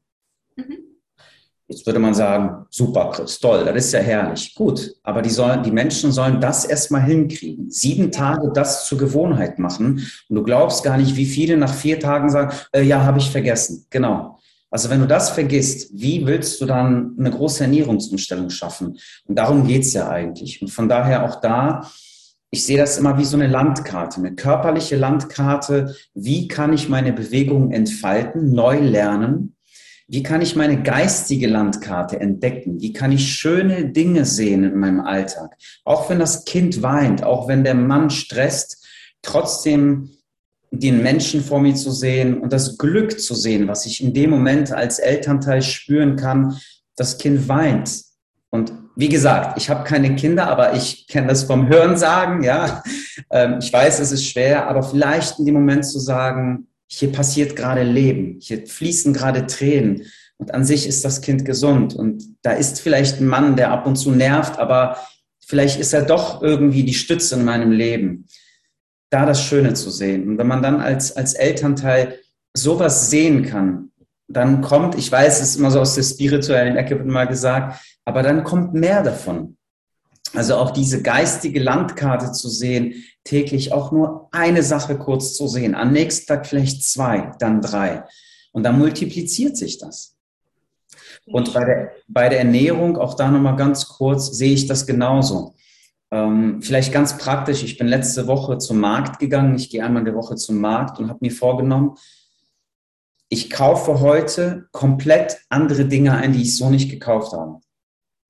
Mhm. 0.57 0.79
Jetzt 1.69 1.85
würde 1.85 1.99
man 1.99 2.15
sagen, 2.15 2.67
super, 2.71 3.11
Chris, 3.13 3.41
toll, 3.41 3.65
das 3.65 3.75
ist 3.75 3.93
ja 3.93 3.99
herrlich. 3.99 4.55
Gut, 4.55 4.95
aber 5.03 5.21
die, 5.21 5.31
sollen, 5.31 5.65
die 5.65 5.73
Menschen 5.73 6.13
sollen 6.13 6.41
das 6.41 6.65
erstmal 6.65 7.03
hinkriegen. 7.03 7.69
Sieben 7.73 8.13
Tage 8.13 8.53
das 8.55 8.87
zur 8.87 8.99
Gewohnheit 8.99 9.59
machen. 9.59 10.07
Und 10.29 10.37
du 10.37 10.45
glaubst 10.45 10.85
gar 10.85 10.97
nicht, 10.97 11.17
wie 11.17 11.27
viele 11.27 11.57
nach 11.57 11.75
vier 11.75 11.99
Tagen 11.99 12.31
sagen, 12.31 12.55
äh, 12.71 12.83
ja, 12.83 13.03
habe 13.03 13.19
ich 13.19 13.31
vergessen. 13.31 13.87
Genau. 13.91 14.39
Also 14.77 14.91
wenn 14.91 15.01
du 15.01 15.07
das 15.07 15.31
vergisst, 15.31 15.89
wie 15.95 16.27
willst 16.27 16.61
du 16.61 16.67
dann 16.67 17.17
eine 17.19 17.31
große 17.31 17.65
Ernährungsumstellung 17.65 18.51
schaffen? 18.51 18.99
Und 19.25 19.39
darum 19.39 19.67
geht's 19.67 19.95
ja 19.95 20.11
eigentlich. 20.11 20.61
Und 20.61 20.69
von 20.69 20.87
daher 20.87 21.25
auch 21.25 21.41
da, 21.41 21.91
ich 22.51 22.63
sehe 22.63 22.77
das 22.77 22.99
immer 22.99 23.17
wie 23.17 23.25
so 23.25 23.39
eine 23.39 23.47
Landkarte, 23.47 24.19
eine 24.19 24.35
körperliche 24.35 24.97
Landkarte. 24.97 25.97
Wie 26.13 26.47
kann 26.47 26.75
ich 26.75 26.91
meine 26.91 27.15
Bewegung 27.15 27.71
entfalten, 27.71 28.53
neu 28.53 28.79
lernen? 28.79 29.57
Wie 30.09 30.23
kann 30.23 30.43
ich 30.43 30.57
meine 30.57 30.83
geistige 30.83 31.47
Landkarte 31.47 32.21
entdecken? 32.21 32.79
Wie 32.79 32.93
kann 32.93 33.13
ich 33.13 33.33
schöne 33.33 33.87
Dinge 33.87 34.27
sehen 34.27 34.63
in 34.63 34.79
meinem 34.79 35.01
Alltag? 35.01 35.57
Auch 35.87 36.11
wenn 36.11 36.19
das 36.19 36.45
Kind 36.45 36.83
weint, 36.83 37.25
auch 37.25 37.49
wenn 37.49 37.65
der 37.65 37.77
Mann 37.77 38.11
stresst, 38.11 38.87
trotzdem 39.23 40.11
den 40.71 41.03
Menschen 41.03 41.43
vor 41.43 41.61
mir 41.61 41.75
zu 41.75 41.91
sehen 41.91 42.39
und 42.39 42.53
das 42.53 42.79
Glück 42.79 43.21
zu 43.21 43.35
sehen, 43.35 43.69
was 43.69 43.87
ich 43.87 44.03
in 44.03 44.13
dem 44.13 44.31
Moment 44.31 44.73
als 44.73 44.99
Elternteil 44.99 45.63
spüren 45.63 46.17
kann, 46.17 46.57
das 46.97 47.19
Kind 47.19 47.49
weint. 47.49 48.03
Und 48.51 48.73
wie 48.97 49.09
gesagt, 49.09 49.59
ich 49.59 49.69
habe 49.69 49.85
keine 49.85 50.17
Kinder, 50.17 50.49
aber 50.49 50.75
ich 50.75 51.07
kenne 51.07 51.29
das 51.29 51.45
vom 51.45 51.69
Hörensagen, 51.69 52.43
ja. 52.43 52.83
Ähm, 53.31 53.59
ich 53.61 53.73
weiß, 53.73 54.01
es 54.01 54.13
ist 54.13 54.27
schwer, 54.27 54.69
aber 54.69 54.83
vielleicht 54.83 55.39
in 55.39 55.47
dem 55.47 55.55
Moment 55.55 55.85
zu 55.85 55.99
sagen, 55.99 56.69
hier 56.89 57.13
passiert 57.13 57.57
gerade 57.57 57.83
Leben, 57.83 58.39
hier 58.41 58.67
fließen 58.67 59.13
gerade 59.13 59.47
Tränen 59.47 60.05
und 60.39 60.55
an 60.55 60.65
sich 60.65 60.87
ist 60.87 61.05
das 61.05 61.21
Kind 61.21 61.45
gesund 61.45 61.95
und 61.95 62.23
da 62.43 62.53
ist 62.53 62.81
vielleicht 62.81 63.21
ein 63.21 63.27
Mann, 63.27 63.57
der 63.57 63.73
ab 63.73 63.87
und 63.87 63.97
zu 63.97 64.13
nervt, 64.13 64.59
aber 64.59 64.97
vielleicht 65.41 65.81
ist 65.81 65.93
er 65.93 66.03
doch 66.03 66.43
irgendwie 66.43 66.85
die 66.85 66.95
Stütze 66.95 67.35
in 67.35 67.45
meinem 67.45 67.73
Leben 67.73 68.27
da 69.17 69.25
das 69.25 69.43
Schöne 69.43 69.73
zu 69.73 69.89
sehen. 69.89 70.29
Und 70.29 70.39
wenn 70.39 70.47
man 70.47 70.63
dann 70.63 70.79
als, 70.79 71.17
als 71.17 71.33
Elternteil 71.33 72.19
sowas 72.53 73.09
sehen 73.09 73.47
kann, 73.47 73.91
dann 74.29 74.61
kommt, 74.61 74.95
ich 74.95 75.11
weiß, 75.11 75.41
es 75.41 75.51
ist 75.51 75.57
immer 75.57 75.71
so 75.71 75.81
aus 75.81 75.95
der 75.95 76.03
spirituellen 76.03 76.77
Ecke 76.77 76.97
mal 76.97 77.27
gesagt, 77.27 77.81
aber 78.05 78.23
dann 78.23 78.45
kommt 78.45 78.75
mehr 78.75 79.03
davon. 79.03 79.57
Also 80.35 80.57
auch 80.57 80.71
diese 80.71 81.01
geistige 81.01 81.61
Landkarte 81.61 82.33
zu 82.33 82.51
sehen, 82.51 83.05
täglich 83.25 83.73
auch 83.73 83.91
nur 83.91 84.29
eine 84.33 84.63
Sache 84.63 84.99
kurz 84.99 85.35
zu 85.35 85.49
sehen, 85.49 85.75
am 85.75 85.93
nächsten 85.93 86.27
Tag 86.27 86.47
vielleicht 86.47 86.85
zwei, 86.85 87.33
dann 87.39 87.63
drei. 87.63 88.05
Und 88.53 88.65
dann 88.65 88.79
multipliziert 88.79 89.57
sich 89.57 89.79
das. 89.79 90.15
Und 91.25 91.55
bei 91.55 91.65
der, 91.65 91.93
bei 92.07 92.29
der 92.29 92.41
Ernährung, 92.41 92.99
auch 92.99 93.15
da 93.15 93.31
nochmal 93.31 93.57
ganz 93.57 93.89
kurz, 93.89 94.27
sehe 94.37 94.53
ich 94.53 94.67
das 94.67 94.87
genauso. 94.87 95.55
Ähm, 96.11 96.63
vielleicht 96.63 96.93
ganz 96.93 97.19
praktisch, 97.19 97.63
ich 97.63 97.79
bin 97.79 97.89
letzte 97.89 98.27
Woche 98.27 98.59
zum 98.59 98.79
Markt 98.79 99.19
gegangen. 99.19 99.57
Ich 99.57 99.71
gehe 99.71 99.85
einmal 99.85 100.01
in 100.01 100.07
der 100.07 100.15
Woche 100.15 100.37
zum 100.37 100.61
Markt 100.61 100.99
und 100.99 101.09
habe 101.09 101.19
mir 101.21 101.33
vorgenommen, 101.33 101.97
ich 103.29 103.51
kaufe 103.51 104.01
heute 104.01 104.69
komplett 104.71 105.39
andere 105.49 105.85
Dinge 105.87 106.13
ein, 106.13 106.33
die 106.33 106.43
ich 106.43 106.57
so 106.57 106.71
nicht 106.71 106.91
gekauft 106.91 107.33
habe. 107.33 107.61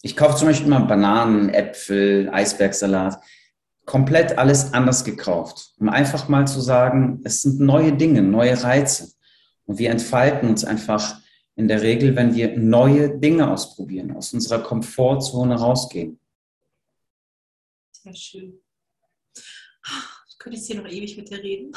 Ich 0.02 0.16
kaufe 0.16 0.36
zum 0.36 0.48
Beispiel 0.48 0.68
immer 0.68 0.86
Bananen, 0.86 1.50
Äpfel, 1.50 2.30
Eisbergsalat. 2.32 3.20
Komplett 3.84 4.38
alles 4.38 4.72
anders 4.72 5.04
gekauft, 5.04 5.72
um 5.78 5.88
einfach 5.88 6.28
mal 6.28 6.46
zu 6.46 6.60
sagen, 6.60 7.20
es 7.24 7.42
sind 7.42 7.60
neue 7.60 7.92
Dinge, 7.92 8.22
neue 8.22 8.62
Reize. 8.62 9.12
Und 9.66 9.78
wir 9.78 9.90
entfalten 9.90 10.48
uns 10.48 10.64
einfach 10.64 11.18
in 11.56 11.68
der 11.68 11.82
Regel, 11.82 12.16
wenn 12.16 12.34
wir 12.34 12.56
neue 12.56 13.18
Dinge 13.18 13.50
ausprobieren, 13.50 14.16
aus 14.16 14.32
unserer 14.32 14.62
Komfortzone 14.62 15.56
rausgehen. 15.56 16.18
Sehr 18.06 18.14
schön. 18.14 18.62
Ich 20.28 20.38
könnte 20.38 20.56
jetzt 20.56 20.68
hier 20.68 20.80
noch 20.80 20.88
ewig 20.88 21.16
mit 21.16 21.28
dir 21.28 21.42
reden. 21.42 21.72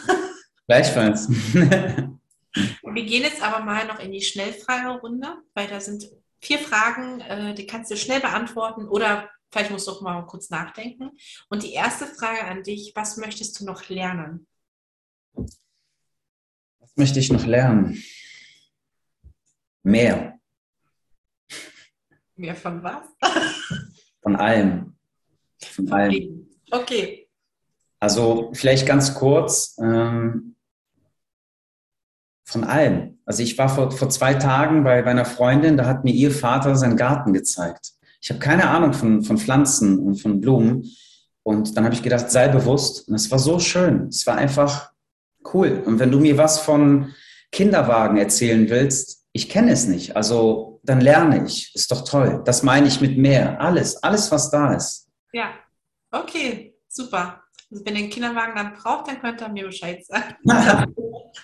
Gleichfalls. 0.68 1.28
Wir 1.30 3.06
gehen 3.06 3.24
jetzt 3.24 3.42
aber 3.42 3.66
mal 3.66 3.88
noch 3.88 4.00
in 4.00 4.12
die 4.12 4.22
Schnellfragerunde, 4.22 5.42
weil 5.56 5.68
da 5.68 5.80
sind 5.80 6.08
vier 6.40 6.60
Fragen, 6.60 7.20
äh, 7.22 7.56
die 7.56 7.66
kannst 7.66 7.90
du 7.90 7.98
schnell 7.98 8.20
beantworten 8.20 8.88
oder 8.88 9.28
vielleicht 9.52 9.72
musst 9.72 9.88
du 9.88 9.92
auch 9.92 10.02
mal 10.02 10.22
kurz 10.28 10.52
nachdenken. 10.52 11.12
Und 11.50 11.64
die 11.64 11.74
erste 11.74 12.06
Frage 12.06 12.44
an 12.44 12.62
dich, 12.62 12.92
was 12.94 13.18
möchtest 13.18 13.60
du 13.60 13.66
noch 13.66 13.90
lernen? 13.90 14.46
Was 15.34 16.96
möchte 16.96 17.20
ich 17.20 17.32
noch 17.32 17.46
lernen? 17.48 18.04
Mehr. 19.82 20.40
Mehr 22.36 22.56
von 22.56 22.84
was? 22.84 23.08
Von 24.22 24.36
allem. 24.36 24.99
Von 25.62 25.92
allem. 25.92 26.48
Okay. 26.72 27.28
Also 28.00 28.52
vielleicht 28.54 28.86
ganz 28.86 29.14
kurz, 29.14 29.78
ähm, 29.80 30.56
von 32.46 32.64
allem. 32.64 33.20
Also 33.26 33.44
ich 33.44 33.58
war 33.58 33.70
vor, 33.70 33.92
vor 33.92 34.10
zwei 34.10 34.34
Tagen 34.34 34.84
bei, 34.84 35.02
bei 35.04 35.12
einer 35.12 35.26
Freundin, 35.26 35.78
da 35.78 35.86
hat 35.86 36.04
mir 36.04 36.14
ihr 36.14 36.32
Vater 36.32 36.76
seinen 36.76 36.98
Garten 36.98 37.34
gezeigt. 37.34 37.94
Ich 38.22 38.30
habe 38.30 38.40
keine 38.40 38.70
Ahnung 38.70 38.94
von, 38.94 39.24
von 39.24 39.38
Pflanzen 39.38 40.00
und 40.00 40.16
von 40.16 40.42
Blumen. 40.42 40.90
Und 41.44 41.78
dann 41.78 41.86
habe 41.86 41.94
ich 41.94 42.04
gedacht, 42.04 42.30
sei 42.32 42.48
bewusst. 42.48 43.08
Und 43.08 43.16
es 43.16 43.30
war 43.32 43.40
so 43.40 43.60
schön. 43.60 44.08
Es 44.08 44.26
war 44.26 44.36
einfach 44.36 44.92
cool. 45.54 45.84
Und 45.86 46.00
wenn 46.00 46.12
du 46.12 46.20
mir 46.20 46.38
was 46.38 46.60
von 46.60 47.14
Kinderwagen 47.52 48.18
erzählen 48.18 48.70
willst, 48.70 49.26
ich 49.32 49.50
kenne 49.50 49.72
es 49.72 49.88
nicht. 49.88 50.16
Also 50.16 50.82
dann 50.84 51.02
lerne 51.02 51.46
ich. 51.46 51.74
Ist 51.76 51.92
doch 51.92 52.04
toll. 52.04 52.42
Das 52.46 52.64
meine 52.64 52.88
ich 52.88 53.00
mit 53.00 53.18
mehr. 53.18 53.62
Alles, 53.62 54.02
alles, 54.04 54.32
was 54.32 54.50
da 54.50 54.74
ist. 54.74 55.09
Ja, 55.32 55.60
okay, 56.12 56.76
super. 56.88 57.44
Also 57.72 57.86
wenn 57.86 57.96
ihr 57.96 58.04
einen 58.04 58.10
Kinderwagen 58.10 58.56
dann 58.56 58.74
braucht, 58.74 59.08
dann 59.08 59.20
könnt 59.20 59.42
ihr 59.42 59.50
mir 59.50 59.66
Bescheid 59.66 60.04
sagen. 60.06 60.36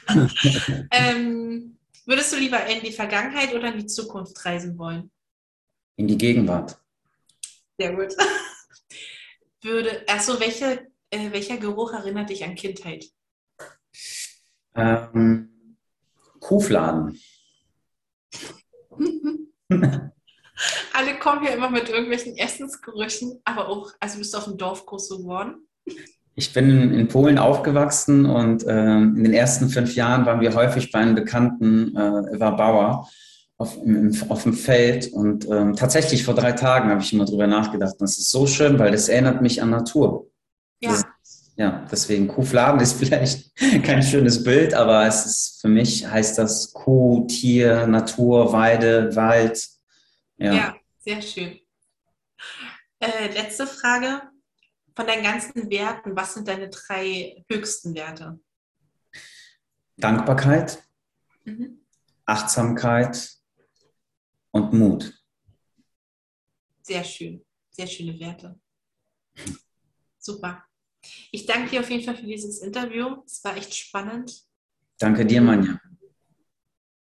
ähm, 0.91 1.77
würdest 2.05 2.33
du 2.33 2.37
lieber 2.37 2.65
in 2.65 2.81
die 2.81 2.91
Vergangenheit 2.91 3.53
oder 3.53 3.71
in 3.71 3.79
die 3.79 3.85
Zukunft 3.85 4.43
reisen 4.45 4.77
wollen? 4.77 5.11
In 5.97 6.07
die 6.07 6.17
Gegenwart. 6.17 6.77
Sehr 7.77 7.95
gut. 7.95 8.15
Würde, 9.61 10.03
achso, 10.07 10.39
welche, 10.39 10.87
äh, 11.09 11.31
welcher 11.31 11.57
Geruch 11.57 11.93
erinnert 11.93 12.29
dich 12.29 12.43
an 12.43 12.55
Kindheit? 12.55 13.05
Ähm, 14.75 15.77
Kuhfladen. 16.39 17.19
Alle 20.93 21.19
kommen 21.19 21.41
hier 21.41 21.53
immer 21.53 21.69
mit 21.69 21.89
irgendwelchen 21.89 22.37
Essensgerüchen, 22.37 23.41
aber 23.43 23.67
auch, 23.67 23.91
also 23.99 24.17
bist 24.19 24.33
du 24.33 24.37
auf 24.37 24.45
dem 24.45 24.57
Dorf 24.57 24.85
groß 24.85 25.09
geworden? 25.09 25.67
Ich 26.35 26.53
bin 26.53 26.93
in 26.93 27.07
Polen 27.07 27.37
aufgewachsen 27.37 28.25
und 28.25 28.63
äh, 28.65 28.97
in 28.97 29.23
den 29.23 29.33
ersten 29.33 29.69
fünf 29.69 29.95
Jahren 29.95 30.25
waren 30.25 30.41
wir 30.41 30.53
häufig 30.53 30.91
bei 30.91 30.99
einem 30.99 31.15
Bekannten, 31.15 31.95
äh, 31.95 32.39
war 32.39 32.55
Bauer, 32.57 33.09
auf, 33.57 33.77
im, 33.83 34.13
auf 34.29 34.43
dem 34.43 34.53
Feld. 34.53 35.11
Und 35.13 35.49
ähm, 35.49 35.75
tatsächlich 35.75 36.23
vor 36.23 36.33
drei 36.33 36.51
Tagen 36.51 36.89
habe 36.89 37.01
ich 37.01 37.13
immer 37.13 37.25
drüber 37.25 37.47
nachgedacht. 37.47 37.93
Und 37.93 38.01
das 38.01 38.17
ist 38.17 38.31
so 38.31 38.47
schön, 38.47 38.77
weil 38.79 38.91
das 38.91 39.07
erinnert 39.07 39.41
mich 39.41 39.61
an 39.61 39.69
Natur. 39.69 40.27
Ja. 40.81 40.91
Das, 40.91 41.05
ja, 41.57 41.85
deswegen 41.89 42.27
Kuhfladen 42.27 42.81
ist 42.81 42.93
vielleicht 42.99 43.55
kein 43.83 44.03
schönes 44.03 44.43
Bild, 44.43 44.73
aber 44.73 45.07
es 45.07 45.25
ist 45.25 45.61
für 45.61 45.69
mich 45.69 46.05
heißt 46.05 46.37
das 46.37 46.73
Kuh, 46.73 47.25
Tier, 47.27 47.87
Natur, 47.87 48.51
Weide, 48.51 49.15
Wald. 49.15 49.65
Ja, 50.37 50.53
ja 50.53 50.75
sehr 50.99 51.21
schön. 51.21 51.59
Äh, 52.99 53.33
letzte 53.33 53.67
Frage. 53.67 54.21
Von 54.95 55.07
deinen 55.07 55.23
ganzen 55.23 55.69
Werten, 55.69 56.15
was 56.15 56.35
sind 56.35 56.47
deine 56.47 56.69
drei 56.69 57.43
höchsten 57.49 57.93
Werte? 57.95 58.39
Dankbarkeit, 59.97 60.81
mhm. 61.43 61.85
Achtsamkeit 62.25 63.29
und 64.51 64.71
Mut. 64.71 65.21
Sehr 66.81 67.03
schön. 67.03 67.45
Sehr 67.71 67.87
schöne 67.87 68.17
Werte. 68.17 68.57
Super. 70.17 70.63
Ich 71.31 71.45
danke 71.45 71.71
dir 71.71 71.81
auf 71.81 71.89
jeden 71.89 72.05
Fall 72.05 72.15
für 72.15 72.25
dieses 72.25 72.61
Interview. 72.61 73.21
Es 73.25 73.43
war 73.43 73.57
echt 73.57 73.75
spannend. 73.75 74.45
Danke 74.97 75.25
dir, 75.25 75.41
Manja 75.41 75.77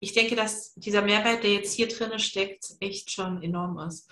ich 0.01 0.13
denke, 0.13 0.35
dass 0.35 0.73
dieser 0.73 1.03
Mehrwert, 1.03 1.43
der 1.43 1.53
jetzt 1.53 1.73
hier 1.73 1.87
drin 1.87 2.17
steckt, 2.19 2.65
echt 2.79 3.11
schon 3.11 3.41
enorm 3.41 3.77
ist. 3.79 4.11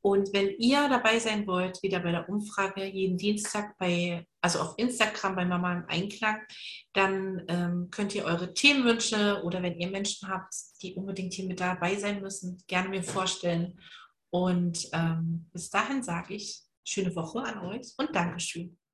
Und 0.00 0.32
wenn 0.32 0.50
ihr 0.58 0.88
dabei 0.88 1.18
sein 1.18 1.46
wollt, 1.46 1.82
wieder 1.82 2.00
bei 2.00 2.12
der 2.12 2.28
Umfrage 2.28 2.84
jeden 2.84 3.16
Dienstag 3.16 3.76
bei, 3.78 4.26
also 4.40 4.60
auf 4.60 4.74
Instagram 4.76 5.34
bei 5.34 5.44
Mama 5.44 5.72
im 5.72 5.84
Einklang, 5.88 6.40
dann 6.92 7.42
ähm, 7.48 7.88
könnt 7.90 8.14
ihr 8.14 8.24
eure 8.24 8.54
Themenwünsche 8.54 9.42
oder 9.42 9.62
wenn 9.62 9.78
ihr 9.78 9.88
Menschen 9.88 10.28
habt, 10.28 10.54
die 10.82 10.94
unbedingt 10.94 11.34
hier 11.34 11.46
mit 11.46 11.58
dabei 11.58 11.96
sein 11.96 12.20
müssen, 12.20 12.62
gerne 12.68 12.90
mir 12.90 13.02
vorstellen. 13.02 13.80
Und 14.30 14.88
ähm, 14.92 15.48
bis 15.52 15.70
dahin 15.70 16.02
sage 16.02 16.34
ich 16.34 16.62
schöne 16.84 17.14
Woche 17.16 17.40
an 17.40 17.66
euch 17.66 17.94
und 17.96 18.14
Dankeschön. 18.14 18.77